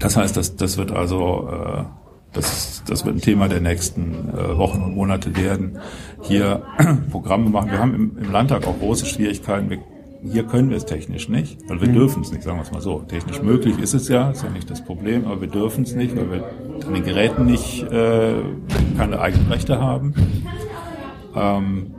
das 0.01 0.17
heißt, 0.17 0.37
das, 0.37 0.57
das 0.57 0.77
wird 0.77 0.91
also 0.91 1.49
äh, 1.49 1.85
das, 2.33 2.83
das 2.87 3.05
wird 3.05 3.17
ein 3.17 3.21
Thema 3.21 3.49
der 3.49 3.61
nächsten 3.61 4.31
äh, 4.31 4.57
Wochen 4.57 4.83
und 4.83 4.95
Monate 4.95 5.37
werden. 5.37 5.79
Hier 6.23 6.63
Programme 7.11 7.51
machen. 7.51 7.71
Wir 7.71 7.79
haben 7.79 7.95
im, 7.95 8.19
im 8.19 8.33
Landtag 8.33 8.67
auch 8.67 8.79
große 8.79 9.07
Schwierigkeiten. 9.07 9.71
Wir 9.71 9.79
hier 10.23 10.45
können 10.45 10.71
wir 10.71 10.77
es 10.77 10.85
technisch 10.85 11.29
nicht, 11.29 11.59
weil 11.69 11.81
wir 11.81 11.89
mhm. 11.89 11.95
dürfen 11.95 12.23
es 12.23 12.31
nicht, 12.31 12.43
sagen 12.43 12.59
wir 12.59 12.63
es 12.63 12.73
mal 12.73 12.81
so. 12.81 13.01
Technisch 13.01 13.43
möglich 13.43 13.79
ist 13.79 13.95
es 13.95 14.09
ja, 14.09 14.31
ist 14.31 14.43
ja 14.43 14.51
nicht 14.51 14.71
das 14.71 14.85
Problem, 14.85 15.27
aber 15.27 15.41
wir 15.41 15.49
dürfen 15.49 15.85
es 15.85 15.95
nicht, 15.95 16.17
weil 16.17 16.31
wir 16.31 16.45
an 16.87 16.95
den 16.95 17.05
Geräten 17.05 17.47
nicht 17.47 17.83
äh, 17.85 18.35
keine 18.97 19.21
eigenen 19.21 19.49
Rechte 19.51 19.81
haben. 19.81 20.15
Ähm, 21.35 21.95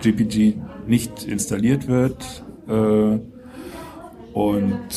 GPG 0.00 0.54
nicht 0.86 1.24
installiert 1.24 1.88
wird 1.88 2.44
äh, 2.68 3.18
und 4.32 4.88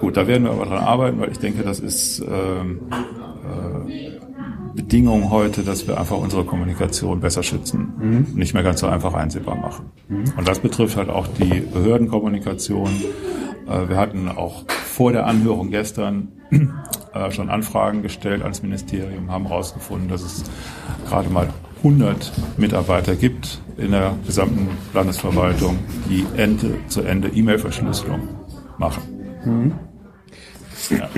gut, 0.00 0.16
da 0.16 0.26
werden 0.26 0.44
wir 0.44 0.52
aber 0.52 0.66
dran 0.66 0.82
arbeiten, 0.84 1.20
weil 1.20 1.30
ich 1.30 1.38
denke, 1.38 1.62
das 1.62 1.80
ist 1.80 2.20
ähm, 2.20 2.80
äh, 2.90 4.21
Bedingung 4.74 5.30
heute, 5.30 5.62
dass 5.62 5.86
wir 5.86 5.98
einfach 5.98 6.18
unsere 6.18 6.44
Kommunikation 6.44 7.20
besser 7.20 7.42
schützen, 7.42 7.92
mhm. 7.98 8.26
nicht 8.34 8.54
mehr 8.54 8.62
ganz 8.62 8.80
so 8.80 8.86
einfach 8.86 9.14
einsehbar 9.14 9.56
machen. 9.56 9.86
Mhm. 10.08 10.24
Und 10.36 10.48
das 10.48 10.60
betrifft 10.60 10.96
halt 10.96 11.10
auch 11.10 11.26
die 11.26 11.60
Behördenkommunikation. 11.60 12.88
Äh, 13.68 13.88
wir 13.88 13.96
hatten 13.96 14.28
auch 14.28 14.64
vor 14.68 15.12
der 15.12 15.26
Anhörung 15.26 15.70
gestern 15.70 16.28
äh, 17.14 17.30
schon 17.30 17.50
Anfragen 17.50 18.02
gestellt 18.02 18.42
ans 18.42 18.62
Ministerium, 18.62 19.30
haben 19.30 19.46
herausgefunden, 19.46 20.08
dass 20.08 20.22
es 20.22 20.44
gerade 21.08 21.28
mal 21.30 21.48
100 21.78 22.32
Mitarbeiter 22.58 23.16
gibt 23.16 23.60
in 23.76 23.90
der 23.90 24.14
gesamten 24.24 24.68
Landesverwaltung, 24.94 25.78
die 26.08 26.24
Ende 26.36 26.78
zu 26.88 27.02
Ende 27.02 27.28
E-Mail-Verschlüsselung 27.28 28.28
machen. 28.78 29.02
Mhm. 29.44 29.72
Ja. 30.90 31.08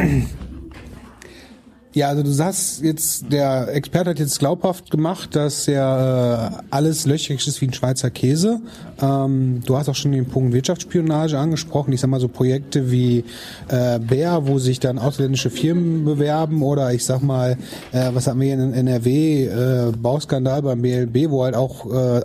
Ja, 1.95 2.09
also 2.09 2.25
du 2.25 2.33
sagst 2.33 2.83
jetzt, 2.83 3.33
der 3.33 3.69
Experte 3.69 4.11
hat 4.11 4.19
jetzt 4.19 4.41
glaubhaft 4.41 4.91
gemacht, 4.91 5.37
dass 5.37 5.67
ja 5.67 6.49
äh, 6.49 6.51
alles 6.71 7.07
löchrig 7.07 7.47
ist 7.47 7.61
wie 7.61 7.69
ein 7.69 7.73
Schweizer 7.73 8.11
Käse. 8.11 8.61
Ähm, 9.01 9.63
du 9.65 9.79
hast 9.79 9.89
auch 9.89 9.95
schon 9.95 10.11
den 10.11 10.27
Punkt 10.27 10.53
Wirtschaftsspionage 10.53 11.39
angesprochen. 11.39 11.93
Ich 11.93 12.01
sag 12.01 12.11
mal 12.11 12.19
so 12.19 12.27
Projekte 12.27 12.91
wie 12.91 13.23
äh, 13.69 14.01
Bär, 14.01 14.49
wo 14.49 14.59
sich 14.59 14.81
dann 14.81 14.99
ausländische 14.99 15.51
Firmen 15.51 16.05
bewerben 16.05 16.65
oder 16.65 16.93
ich 16.93 17.05
sag 17.05 17.23
mal, 17.23 17.57
äh, 17.93 18.11
was 18.13 18.27
hatten 18.27 18.41
wir 18.41 18.47
hier 18.47 18.65
in 18.65 18.75
NRW, 18.75 19.45
äh, 19.45 19.93
Bauskandal 19.97 20.63
beim 20.63 20.83
BLB, 20.83 21.31
wo 21.31 21.45
halt 21.45 21.55
auch 21.55 21.87
äh, 21.95 22.23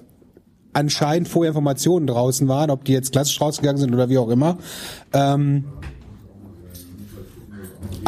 anscheinend 0.74 1.28
vorher 1.28 1.50
Informationen 1.52 2.08
draußen 2.08 2.48
waren, 2.48 2.72
ob 2.72 2.86
die 2.86 2.94
jetzt 2.94 3.12
klassisch 3.12 3.40
rausgegangen 3.40 3.80
sind 3.80 3.94
oder 3.94 4.10
wie 4.10 4.18
auch 4.18 4.30
immer. 4.30 4.58
Ähm, 5.14 5.66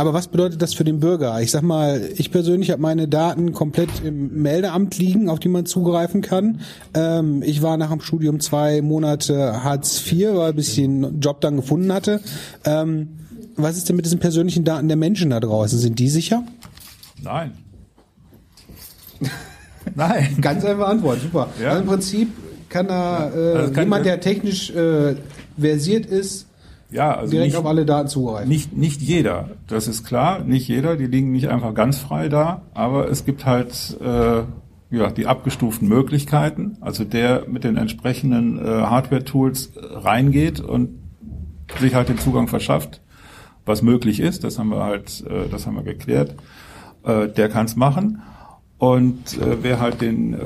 aber 0.01 0.13
was 0.15 0.29
bedeutet 0.29 0.63
das 0.63 0.73
für 0.73 0.83
den 0.83 0.99
Bürger? 0.99 1.39
Ich 1.41 1.51
sag 1.51 1.61
mal, 1.61 2.09
ich 2.15 2.31
persönlich 2.31 2.71
habe 2.71 2.81
meine 2.81 3.07
Daten 3.07 3.53
komplett 3.53 3.89
im 4.03 4.41
Meldeamt 4.41 4.97
liegen, 4.97 5.29
auf 5.29 5.37
die 5.37 5.47
man 5.47 5.67
zugreifen 5.67 6.21
kann. 6.21 6.61
Ähm, 6.95 7.43
ich 7.45 7.61
war 7.61 7.77
nach 7.77 7.91
dem 7.91 8.01
Studium 8.01 8.39
zwei 8.39 8.81
Monate 8.81 9.63
Hartz 9.63 10.01
IV, 10.11 10.33
weil 10.33 10.53
bis 10.53 10.69
ich 10.69 10.75
den 10.75 11.19
Job 11.19 11.39
dann 11.41 11.55
gefunden 11.55 11.93
hatte. 11.93 12.19
Ähm, 12.65 13.09
was 13.55 13.77
ist 13.77 13.89
denn 13.89 13.95
mit 13.95 14.05
diesen 14.05 14.17
persönlichen 14.17 14.63
Daten 14.63 14.87
der 14.87 14.97
Menschen 14.97 15.29
da 15.29 15.39
draußen? 15.39 15.77
Sind 15.77 15.99
die 15.99 16.09
sicher? 16.09 16.43
Nein. 17.21 17.51
Nein. 19.93 20.35
Ganz 20.41 20.65
einfach 20.65 20.87
Antwort, 20.87 21.21
super. 21.21 21.49
Ja. 21.61 21.69
Also 21.69 21.81
im 21.81 21.87
Prinzip 21.87 22.29
kann 22.69 22.87
da 22.87 23.29
äh, 23.29 23.53
also 23.55 23.73
kann 23.73 23.83
jemand, 23.83 24.07
der 24.07 24.19
technisch 24.19 24.71
äh, 24.71 25.15
versiert 25.59 26.07
ist, 26.07 26.47
ja, 26.91 27.15
also 27.15 27.31
direkt 27.31 27.53
nicht, 27.53 27.57
auf 27.57 27.65
alle 27.65 27.85
Daten 27.85 28.07
zugreifen. 28.07 28.49
Nicht, 28.49 28.75
nicht 28.75 29.01
jeder, 29.01 29.51
das 29.67 29.87
ist 29.87 30.03
klar, 30.03 30.39
nicht 30.39 30.67
jeder, 30.67 30.97
die 30.97 31.07
liegen 31.07 31.31
nicht 31.31 31.49
einfach 31.49 31.73
ganz 31.73 31.97
frei 31.97 32.29
da, 32.29 32.63
aber 32.73 33.09
es 33.09 33.25
gibt 33.25 33.45
halt 33.45 33.97
äh, 34.01 34.43
ja, 34.91 35.09
die 35.09 35.25
abgestuften 35.25 35.87
Möglichkeiten, 35.87 36.77
also 36.81 37.05
der 37.05 37.45
mit 37.47 37.63
den 37.63 37.77
entsprechenden 37.77 38.59
äh, 38.59 38.67
Hardware-Tools 38.67 39.71
reingeht 39.77 40.59
und 40.59 40.99
sich 41.79 41.95
halt 41.95 42.09
den 42.09 42.17
Zugang 42.17 42.49
verschafft, 42.49 43.01
was 43.65 43.81
möglich 43.81 44.19
ist, 44.19 44.43
das 44.43 44.59
haben 44.59 44.69
wir 44.69 44.83
halt, 44.83 45.23
äh, 45.27 45.47
das 45.49 45.65
haben 45.65 45.75
wir 45.75 45.83
geklärt, 45.83 46.35
äh, 47.05 47.29
der 47.29 47.47
kann 47.47 47.65
es 47.65 47.75
machen. 47.75 48.21
Und 48.77 49.37
äh, 49.37 49.57
wer 49.61 49.79
halt 49.79 50.01
den, 50.01 50.33
äh, 50.33 50.39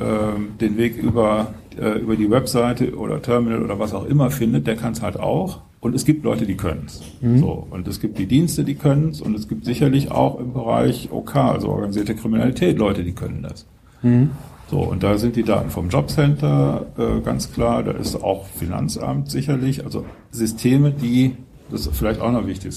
den 0.60 0.78
Weg 0.78 0.98
über, 0.98 1.54
äh, 1.80 2.00
über 2.00 2.16
die 2.18 2.30
Webseite 2.30 2.96
oder 2.96 3.22
Terminal 3.22 3.64
oder 3.64 3.80
was 3.80 3.94
auch 3.94 4.06
immer 4.06 4.30
findet, 4.30 4.68
der 4.68 4.76
kann 4.76 4.92
es 4.92 5.02
halt 5.02 5.18
auch. 5.18 5.62
Und 5.86 5.94
es 5.94 6.04
gibt 6.04 6.24
Leute, 6.24 6.48
die 6.48 6.58
können 6.58 6.86
es. 6.88 7.00
Mhm. 7.22 7.38
So, 7.38 7.68
und 7.70 7.88
es 7.88 8.00
gibt 8.00 8.18
die 8.18 8.26
Dienste, 8.26 8.64
die 8.64 8.74
können 8.74 9.10
es. 9.10 9.22
Und 9.22 9.36
es 9.36 9.48
gibt 9.48 9.66
sicherlich 9.66 10.10
auch 10.10 10.40
im 10.40 10.52
Bereich 10.52 11.10
OK, 11.12 11.36
also 11.36 11.70
organisierte 11.70 12.16
Kriminalität, 12.16 12.80
Leute, 12.80 13.04
die 13.04 13.12
können 13.12 13.44
das. 13.44 13.68
Mhm. 14.02 14.32
So, 14.68 14.80
und 14.80 15.04
da 15.04 15.20
sind 15.20 15.36
die 15.36 15.44
Daten 15.44 15.70
vom 15.70 15.90
Jobcenter 15.90 16.88
äh, 16.98 17.22
ganz 17.22 17.54
klar. 17.54 17.84
Da 17.84 17.92
ist 17.92 18.16
auch 18.16 18.48
Finanzamt 18.48 19.30
sicherlich. 19.30 19.84
Also 19.86 20.06
Systeme, 20.32 20.90
die, 20.90 21.36
das 21.70 21.82
ist 21.82 21.96
vielleicht 21.96 22.20
auch 22.20 22.32
noch 22.32 22.48
wichtig, 22.48 22.74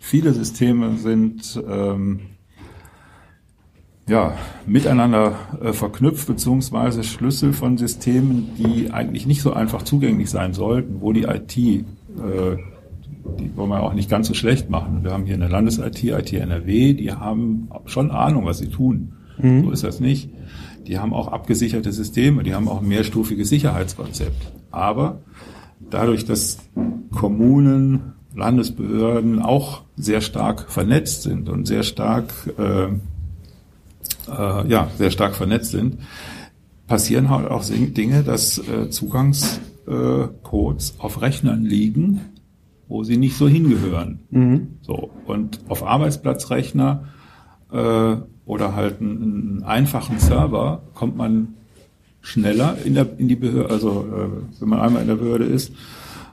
viele 0.00 0.32
Systeme 0.32 0.96
sind 0.96 1.62
ähm, 1.68 2.20
ja, 4.08 4.32
miteinander 4.64 5.34
äh, 5.60 5.74
verknüpft, 5.74 6.26
beziehungsweise 6.26 7.04
Schlüssel 7.04 7.52
von 7.52 7.76
Systemen, 7.76 8.52
die 8.56 8.92
eigentlich 8.92 9.26
nicht 9.26 9.42
so 9.42 9.52
einfach 9.52 9.82
zugänglich 9.82 10.30
sein 10.30 10.54
sollten, 10.54 11.02
wo 11.02 11.12
die 11.12 11.24
IT 11.24 11.84
die 13.38 13.56
wollen 13.56 13.70
wir 13.70 13.82
auch 13.82 13.94
nicht 13.94 14.08
ganz 14.08 14.28
so 14.28 14.34
schlecht 14.34 14.70
machen. 14.70 15.04
Wir 15.04 15.12
haben 15.12 15.26
hier 15.26 15.34
eine 15.34 15.48
Landes-IT, 15.48 16.04
IT 16.04 16.32
NRW, 16.32 16.94
die 16.94 17.12
haben 17.12 17.68
schon 17.86 18.10
Ahnung, 18.10 18.44
was 18.44 18.58
sie 18.58 18.68
tun. 18.68 19.12
Mhm. 19.38 19.64
So 19.64 19.70
ist 19.70 19.84
das 19.84 20.00
nicht. 20.00 20.30
Die 20.86 20.98
haben 20.98 21.12
auch 21.12 21.28
abgesicherte 21.28 21.92
Systeme, 21.92 22.42
die 22.42 22.54
haben 22.54 22.68
auch 22.68 22.80
ein 22.80 22.88
mehrstufiges 22.88 23.48
Sicherheitskonzept. 23.48 24.52
Aber 24.70 25.20
dadurch, 25.90 26.24
dass 26.24 26.58
Kommunen, 27.10 28.12
Landesbehörden 28.34 29.40
auch 29.40 29.82
sehr 29.96 30.20
stark 30.20 30.70
vernetzt 30.70 31.22
sind 31.22 31.48
und 31.48 31.66
sehr 31.66 31.82
stark, 31.82 32.32
äh, 32.58 32.86
äh, 34.30 34.68
ja, 34.68 34.90
sehr 34.96 35.10
stark 35.10 35.34
vernetzt 35.34 35.70
sind, 35.70 35.98
passieren 36.86 37.30
halt 37.30 37.50
auch 37.50 37.64
Dinge, 37.64 38.22
dass 38.22 38.58
äh, 38.58 38.90
Zugangs 38.90 39.60
äh, 39.86 40.28
Codes 40.42 40.96
auf 40.98 41.22
Rechnern 41.22 41.64
liegen, 41.64 42.20
wo 42.88 43.04
sie 43.04 43.16
nicht 43.16 43.36
so 43.36 43.48
hingehören. 43.48 44.20
Mhm. 44.30 44.68
So 44.82 45.10
und 45.26 45.60
auf 45.68 45.84
Arbeitsplatzrechner 45.84 47.04
äh, 47.72 48.16
oder 48.44 48.76
halt 48.76 49.00
einen, 49.00 49.22
einen, 49.22 49.62
einfachen 49.64 50.18
Server 50.18 50.82
kommt 50.94 51.16
man 51.16 51.54
schneller 52.20 52.76
in 52.84 52.94
der 52.94 53.18
in 53.18 53.28
die 53.28 53.36
Behörde, 53.36 53.70
also 53.70 54.06
äh, 54.06 54.60
wenn 54.60 54.68
man 54.68 54.80
einmal 54.80 55.02
in 55.02 55.08
der 55.08 55.16
Behörde 55.16 55.44
ist, 55.44 55.72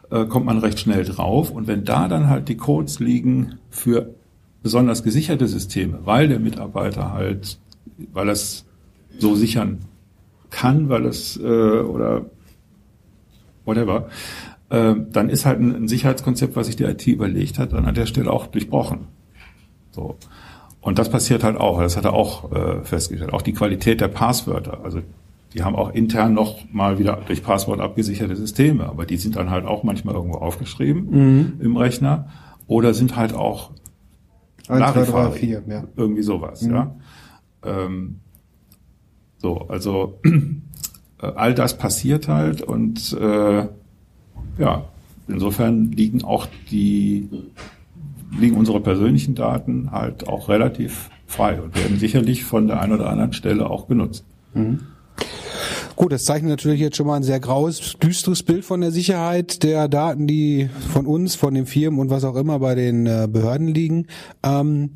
äh, 0.09 0.25
kommt 0.25 0.45
man 0.45 0.59
recht 0.59 0.79
schnell 0.79 1.03
drauf. 1.05 1.51
Und 1.51 1.67
wenn 1.67 1.85
da 1.85 2.07
dann 2.07 2.29
halt 2.29 2.49
die 2.49 2.57
Codes 2.57 2.99
liegen 2.99 3.55
für 3.69 4.13
besonders 4.61 5.03
gesicherte 5.03 5.47
Systeme, 5.47 5.99
weil 6.05 6.27
der 6.27 6.39
Mitarbeiter 6.39 7.11
halt, 7.11 7.59
weil 8.13 8.29
es 8.29 8.65
so 9.17 9.35
sichern 9.35 9.79
kann, 10.49 10.87
weil 10.89 11.05
es 11.05 11.37
äh, 11.37 11.43
oder 11.43 12.25
whatever, 13.65 14.09
äh, 14.69 14.95
dann 15.11 15.29
ist 15.29 15.45
halt 15.45 15.59
ein, 15.59 15.75
ein 15.75 15.87
Sicherheitskonzept, 15.87 16.55
was 16.55 16.67
sich 16.67 16.75
die 16.75 16.83
IT 16.83 17.05
überlegt 17.07 17.59
hat, 17.59 17.73
dann 17.73 17.85
an 17.85 17.95
der 17.95 18.05
Stelle 18.05 18.31
auch 18.31 18.47
durchbrochen. 18.47 19.07
So. 19.91 20.17
Und 20.81 20.99
das 20.99 21.09
passiert 21.09 21.43
halt 21.43 21.57
auch, 21.57 21.79
das 21.79 21.95
hat 21.95 22.05
er 22.05 22.13
auch 22.13 22.51
äh, 22.51 22.81
festgestellt. 22.83 23.33
Auch 23.33 23.41
die 23.41 23.53
Qualität 23.53 24.01
der 24.01 24.09
Passwörter. 24.09 24.83
Also 24.83 25.01
die 25.53 25.63
haben 25.63 25.75
auch 25.75 25.93
intern 25.93 26.33
noch 26.33 26.59
mal 26.71 26.99
wieder 26.99 27.21
durch 27.27 27.43
Passwort 27.43 27.79
abgesicherte 27.79 28.35
Systeme, 28.35 28.85
aber 28.85 29.05
die 29.05 29.17
sind 29.17 29.35
dann 29.35 29.49
halt 29.49 29.65
auch 29.65 29.83
manchmal 29.83 30.15
irgendwo 30.15 30.39
aufgeschrieben 30.39 31.07
mhm. 31.09 31.53
im 31.61 31.77
Rechner 31.77 32.29
oder 32.67 32.93
sind 32.93 33.15
halt 33.15 33.33
auch 33.33 33.71
1, 34.67 34.93
2, 34.93 35.03
3, 35.03 35.31
4, 35.31 35.63
ja. 35.67 35.83
irgendwie 35.95 36.23
sowas, 36.23 36.63
mhm. 36.63 36.73
ja. 36.73 36.95
Ähm, 37.63 38.19
so, 39.37 39.67
also 39.67 40.19
all 41.35 41.53
das 41.53 41.77
passiert 41.77 42.27
halt 42.27 42.61
und 42.61 43.13
äh, 43.19 43.67
ja, 44.57 44.85
insofern 45.27 45.91
liegen 45.91 46.23
auch 46.23 46.47
die 46.69 47.29
liegen 48.37 48.55
unsere 48.55 48.79
persönlichen 48.79 49.35
Daten 49.35 49.91
halt 49.91 50.27
auch 50.27 50.49
relativ 50.49 51.09
frei 51.27 51.61
und 51.61 51.75
werden 51.75 51.99
sicherlich 51.99 52.43
von 52.43 52.67
der 52.67 52.81
einen 52.81 52.93
oder 52.93 53.09
anderen 53.09 53.33
Stelle 53.33 53.69
auch 53.69 53.87
genutzt. 53.87 54.25
Mhm. 54.53 54.79
Gut, 55.95 56.11
das 56.11 56.25
zeichnet 56.25 56.49
natürlich 56.49 56.79
jetzt 56.79 56.97
schon 56.97 57.05
mal 57.05 57.17
ein 57.17 57.23
sehr 57.23 57.39
graues, 57.39 57.95
düsteres 58.01 58.41
Bild 58.41 58.65
von 58.65 58.81
der 58.81 58.91
Sicherheit 58.91 59.61
der 59.61 59.87
Daten, 59.87 60.25
die 60.25 60.69
von 60.91 61.05
uns, 61.05 61.35
von 61.35 61.53
den 61.53 61.67
Firmen 61.67 61.99
und 61.99 62.09
was 62.09 62.23
auch 62.23 62.35
immer 62.35 62.57
bei 62.59 62.73
den 62.73 63.05
äh, 63.05 63.27
Behörden 63.31 63.67
liegen. 63.67 64.07
Ähm, 64.41 64.91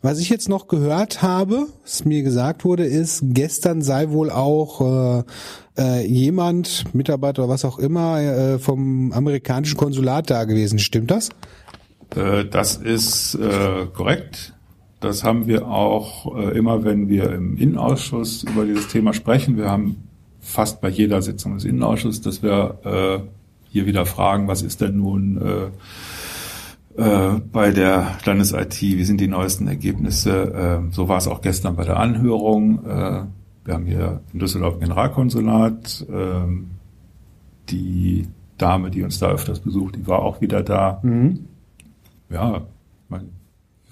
was 0.00 0.20
ich 0.20 0.28
jetzt 0.28 0.48
noch 0.48 0.68
gehört 0.68 1.22
habe, 1.22 1.66
was 1.82 2.04
mir 2.04 2.22
gesagt 2.22 2.64
wurde, 2.64 2.84
ist, 2.84 3.20
gestern 3.22 3.82
sei 3.82 4.10
wohl 4.10 4.30
auch 4.30 4.80
äh, 4.80 5.24
äh, 5.76 6.06
jemand, 6.06 6.84
Mitarbeiter 6.94 7.44
oder 7.44 7.52
was 7.52 7.64
auch 7.64 7.78
immer, 7.78 8.20
äh, 8.20 8.58
vom 8.58 9.12
amerikanischen 9.12 9.76
Konsulat 9.76 10.30
da 10.30 10.44
gewesen. 10.44 10.78
Stimmt 10.78 11.10
das? 11.10 11.30
Äh, 12.14 12.44
das 12.44 12.76
ist 12.76 13.34
äh, 13.34 13.86
korrekt. 13.92 14.54
Das 15.00 15.22
haben 15.22 15.46
wir 15.46 15.68
auch 15.68 16.36
äh, 16.36 16.56
immer, 16.56 16.84
wenn 16.84 17.08
wir 17.08 17.32
im 17.32 17.56
Innenausschuss 17.56 18.44
über 18.44 18.64
dieses 18.64 18.88
Thema 18.88 19.12
sprechen. 19.12 19.56
Wir 19.56 19.70
haben 19.70 20.08
fast 20.40 20.80
bei 20.80 20.88
jeder 20.88 21.22
Sitzung 21.22 21.54
des 21.54 21.64
Innenausschusses, 21.64 22.20
dass 22.20 22.42
wir 22.42 22.78
äh, 22.84 23.28
hier 23.70 23.86
wieder 23.86 24.06
fragen, 24.06 24.48
was 24.48 24.62
ist 24.62 24.80
denn 24.80 24.96
nun 24.96 25.36
äh, 25.36 25.66
äh, 26.98 27.40
bei 27.52 27.70
der 27.70 28.16
Landes-IT, 28.24 28.82
wie 28.82 29.04
sind 29.04 29.20
die 29.20 29.28
neuesten 29.28 29.68
Ergebnisse? 29.68 30.82
Äh, 30.88 30.92
so 30.92 31.08
war 31.08 31.18
es 31.18 31.28
auch 31.28 31.40
gestern 31.42 31.76
bei 31.76 31.84
der 31.84 31.98
Anhörung. 31.98 32.84
Äh, 32.84 33.22
wir 33.64 33.74
haben 33.74 33.86
hier 33.86 34.20
in 34.32 34.40
Düsseldorf 34.40 34.74
ein 34.74 34.80
Generalkonsulat. 34.80 36.06
Äh, 36.10 37.70
die 37.70 38.26
Dame, 38.56 38.90
die 38.90 39.04
uns 39.04 39.20
da 39.20 39.30
öfters 39.30 39.60
besucht, 39.60 39.94
die 39.94 40.08
war 40.08 40.22
auch 40.22 40.40
wieder 40.40 40.62
da. 40.64 40.98
Mhm. 41.04 41.44
Ja, 42.30 42.62
man 43.08 43.28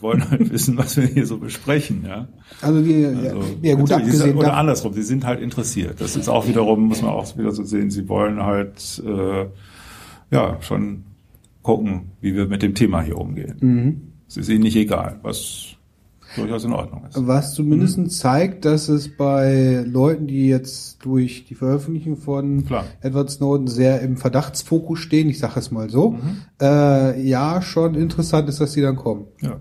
wollen 0.01 0.29
halt 0.29 0.51
wissen, 0.53 0.77
was 0.77 0.97
wir 0.97 1.07
hier 1.07 1.27
so 1.27 1.39
besprechen. 1.39 2.05
Ja? 2.05 2.27
Also, 2.61 2.85
wir, 2.85 3.09
also 3.09 3.45
ja, 3.63 3.77
gut 3.77 3.93
abgesehen. 3.93 4.37
Oder 4.37 4.55
andersrum, 4.55 4.95
sie 4.95 5.03
sind 5.03 5.25
halt 5.25 5.41
interessiert. 5.41 6.01
Das 6.01 6.17
ist 6.17 6.29
auch 6.29 6.49
wiederum, 6.49 6.89
muss 6.89 7.03
man 7.03 7.13
auch 7.13 7.39
wieder 7.39 7.53
so 7.53 7.63
sehen, 7.63 7.91
sie 7.91 8.09
wollen 8.09 8.43
halt 8.43 9.01
äh, 9.07 9.47
ja 10.33 10.57
schon 10.61 11.05
gucken, 11.67 12.13
wie 12.21 12.37
wir 12.37 12.47
mit 12.47 12.63
dem 12.63 12.77
Thema 12.77 13.03
hier 13.03 13.19
umgehen. 13.19 13.57
Mhm. 13.61 14.03
Es 14.29 14.37
ist 14.37 14.49
ihnen 14.49 14.63
nicht 14.63 14.77
egal, 14.77 15.19
was 15.23 15.75
durchaus 16.37 16.65
in 16.65 16.73
Ordnung 16.73 17.05
ist. 17.07 17.27
Was 17.27 17.55
zumindest 17.55 17.99
mhm. 17.99 18.09
zeigt, 18.09 18.65
dass 18.65 18.89
es 18.89 19.17
bei 19.17 19.85
Leuten, 19.85 20.29
die 20.29 20.47
jetzt 20.47 21.05
durch 21.05 21.45
die 21.47 21.57
Veröffentlichung 21.57 22.19
von 22.19 22.67
Klar. 22.67 22.85
Edward 23.01 23.31
Snowden 23.31 23.67
sehr 23.67 24.01
im 24.01 24.17
Verdachtsfokus 24.17 25.01
stehen, 25.01 25.29
ich 25.29 25.41
sage 25.41 25.59
es 25.59 25.73
mal 25.73 25.91
so, 25.91 26.13
mhm. 26.13 26.43
äh, 26.61 27.21
ja 27.21 27.61
schon 27.63 27.97
interessant 27.97 28.49
ist, 28.49 28.61
dass 28.61 28.73
sie 28.73 28.83
dann 28.83 28.95
kommen. 28.95 29.25
Ja. 29.41 29.59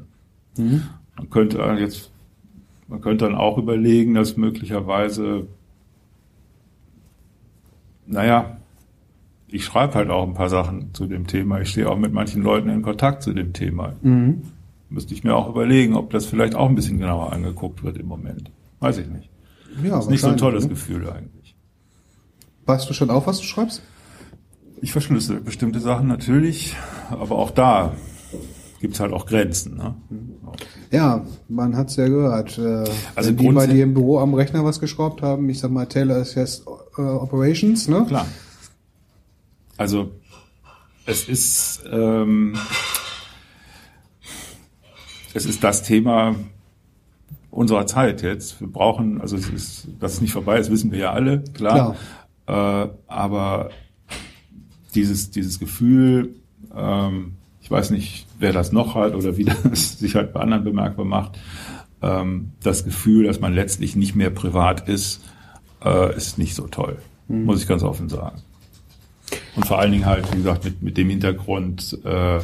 Mhm. 0.60 0.84
Man 1.18 1.30
könnte 1.32 1.58
jetzt, 1.80 2.12
man 2.88 3.02
könnte 3.02 3.26
dann 3.26 3.34
auch 3.34 3.58
überlegen, 3.58 4.14
dass 4.14 4.38
möglicherweise, 4.38 5.48
naja, 8.06 8.58
ich 9.56 9.64
schreibe 9.64 9.94
halt 9.96 10.10
auch 10.10 10.28
ein 10.28 10.34
paar 10.34 10.50
Sachen 10.50 10.94
zu 10.94 11.08
dem 11.08 11.28
Thema. 11.28 11.62
Ich 11.62 11.70
stehe 11.70 11.90
auch 11.90 11.98
mit 11.98 12.12
manchen 12.12 12.44
Leuten 12.44 12.68
in 12.68 12.82
Kontakt 12.82 13.24
zu 13.24 13.34
dem 13.34 13.54
Thema. 13.54 13.94
Mhm. 14.02 14.42
Müsste 14.90 15.14
ich 15.14 15.24
mir 15.24 15.34
auch 15.34 15.50
überlegen, 15.50 15.96
ob 15.96 16.12
das 16.12 16.26
vielleicht 16.26 16.56
auch 16.56 16.68
ein 16.68 16.76
bisschen 16.76 17.00
genauer 17.00 17.32
angeguckt 17.32 17.82
wird 17.84 17.98
im 17.98 18.08
Moment. 18.08 18.52
Weiß 18.82 18.98
ich 18.98 19.08
nicht. 19.08 19.30
Ja, 19.84 20.00
ist 20.00 20.10
nicht 20.10 20.22
so 20.22 20.28
ein 20.28 20.38
tolles 20.38 20.64
ne? 20.64 20.70
Gefühl 20.70 21.10
eigentlich. 21.10 21.56
Weißt 22.66 22.90
du 22.90 22.94
schon 22.94 23.10
auf, 23.10 23.28
was 23.28 23.40
du 23.40 23.46
schreibst? 23.46 23.82
Ich 24.82 24.92
verschlüssel 24.92 25.40
bestimmte 25.40 25.80
Sachen 25.80 26.08
natürlich, 26.08 26.76
aber 27.10 27.38
auch 27.38 27.52
da 27.52 27.94
gibt 28.82 28.96
es 28.96 29.00
halt 29.00 29.14
auch 29.14 29.26
Grenzen. 29.26 29.78
Ne? 29.78 29.96
Ja, 30.92 31.26
man 31.48 31.78
hat 31.78 31.90
es 31.90 31.96
ja 31.96 32.08
gehört. 32.08 32.58
Äh, 32.58 32.84
also 33.16 33.32
die 33.32 33.50
bei 33.50 33.68
dir 33.68 33.84
im 33.84 33.94
Büro 33.94 34.20
am 34.20 34.34
Rechner 34.34 34.66
was 34.66 34.82
geschraubt 34.82 35.22
haben, 35.22 35.50
ich 35.50 35.60
sag 35.60 35.72
mal 35.72 35.86
Taylor 35.86 36.18
ist 36.18 36.36
jetzt 36.36 36.68
äh, 36.98 37.02
Operations, 37.02 37.88
ne? 37.88 38.06
Klar. 38.06 38.26
Also 39.78 40.12
es 41.06 41.28
ist 41.28 41.84
ähm, 41.92 42.58
es 45.34 45.46
ist 45.46 45.64
das 45.64 45.84
Thema 45.84 46.36
unserer 47.52 47.86
Zeit 47.86 48.22
jetzt. 48.22 48.60
Wir 48.60 48.68
brauchen, 48.68 49.22
also 49.22 49.36
es 49.36 49.50
ist, 49.50 49.88
dass 50.00 50.14
es 50.14 50.22
nicht 50.22 50.34
vorbei 50.34 50.58
ist, 50.60 50.72
wissen 50.72 50.92
wir 50.92 51.00
ja 51.00 51.12
alle, 51.12 51.44
klar. 51.54 51.96
klar. 52.46 52.86
Äh, 52.86 52.90
aber 53.08 53.70
dieses, 54.94 55.32
dieses 55.32 55.60
Gefühl, 55.60 56.36
ähm, 56.76 57.34
ich 57.62 57.72
weiß 57.72 57.92
nicht, 57.92 58.28
wer 58.40 58.54
das 58.54 58.72
noch 58.72 58.96
hat 58.96 59.16
oder 59.16 59.38
wie 59.38 59.46
das 59.70 60.00
sich 60.00 60.16
halt 60.16 60.34
bei 60.34 60.42
anderen 60.42 60.64
bemerkbar 60.64 61.06
macht, 61.06 61.40
ähm, 62.02 62.52
das 62.62 62.84
Gefühl, 62.86 63.26
dass 63.26 63.40
man 63.40 63.54
letztlich 63.54 63.96
nicht 63.96 64.16
mehr 64.16 64.30
privat 64.30 64.88
ist, 64.88 65.22
äh, 65.84 66.16
ist 66.16 66.38
nicht 66.38 66.56
so 66.56 66.68
toll, 66.68 66.98
mhm. 67.28 67.46
muss 67.46 67.62
ich 67.62 67.68
ganz 67.68 67.84
offen 67.84 68.10
sagen. 68.10 68.42
Und 69.56 69.66
vor 69.66 69.80
allen 69.80 69.92
Dingen 69.92 70.06
halt, 70.06 70.32
wie 70.34 70.38
gesagt, 70.38 70.66
mit, 70.66 70.82
mit 70.82 70.98
dem 70.98 71.10
Hintergrund, 71.10 72.00
äh, 72.04 72.40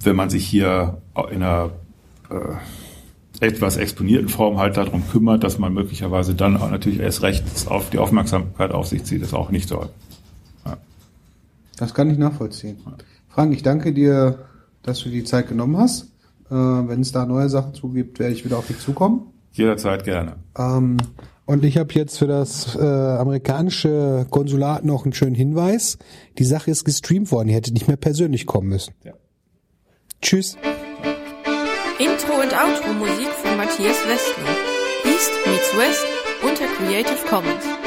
wenn 0.00 0.16
man 0.16 0.30
sich 0.30 0.46
hier 0.46 0.98
in 1.30 1.42
einer 1.42 1.70
äh, 2.30 3.46
etwas 3.46 3.76
exponierten 3.76 4.28
Form 4.28 4.58
halt 4.58 4.76
darum 4.76 5.08
kümmert, 5.08 5.44
dass 5.44 5.58
man 5.58 5.72
möglicherweise 5.72 6.34
dann 6.34 6.56
auch 6.56 6.70
natürlich 6.70 7.00
erst 7.00 7.22
recht 7.22 7.44
auf 7.66 7.90
die 7.90 7.98
Aufmerksamkeit 7.98 8.72
auf 8.72 8.88
sich 8.88 9.04
zieht, 9.04 9.22
ist 9.22 9.34
auch 9.34 9.50
nicht 9.50 9.68
toll. 9.68 9.88
Ja. 10.64 10.76
Das 11.76 11.94
kann 11.94 12.10
ich 12.10 12.18
nachvollziehen. 12.18 12.78
Frank, 13.28 13.54
ich 13.54 13.62
danke 13.62 13.92
dir, 13.92 14.46
dass 14.82 15.00
du 15.00 15.08
die 15.08 15.24
Zeit 15.24 15.48
genommen 15.48 15.76
hast. 15.76 16.12
Äh, 16.50 16.54
Wenn 16.54 17.00
es 17.00 17.12
da 17.12 17.26
neue 17.26 17.48
Sachen 17.48 17.74
zugibt, 17.74 18.18
werde 18.18 18.34
ich 18.34 18.44
wieder 18.44 18.58
auf 18.58 18.66
dich 18.66 18.78
zukommen. 18.80 19.22
Jederzeit 19.52 20.04
gerne. 20.04 20.36
Ähm, 20.56 20.98
und 21.46 21.64
ich 21.64 21.78
habe 21.78 21.92
jetzt 21.94 22.18
für 22.18 22.26
das 22.26 22.76
äh, 22.76 22.80
amerikanische 22.80 24.26
Konsulat 24.30 24.84
noch 24.84 25.04
einen 25.04 25.14
schönen 25.14 25.34
Hinweis. 25.34 25.96
Die 26.38 26.44
Sache 26.44 26.70
ist 26.70 26.84
gestreamt 26.84 27.32
worden. 27.32 27.48
Ihr 27.48 27.56
hättet 27.56 27.74
nicht 27.74 27.88
mehr 27.88 27.96
persönlich 27.96 28.46
kommen 28.46 28.68
müssen. 28.68 28.92
Ja. 29.02 29.14
Tschüss. 30.20 30.56
Intro 31.98 32.34
und 32.34 32.52
Outro 32.52 32.92
Musik 32.92 33.30
von 33.42 33.56
Matthias 33.56 33.96
Westner. 34.06 34.54
East 35.04 35.32
meets 35.46 35.76
West 35.76 36.06
unter 36.42 36.66
Creative 36.76 37.26
Commons. 37.28 37.77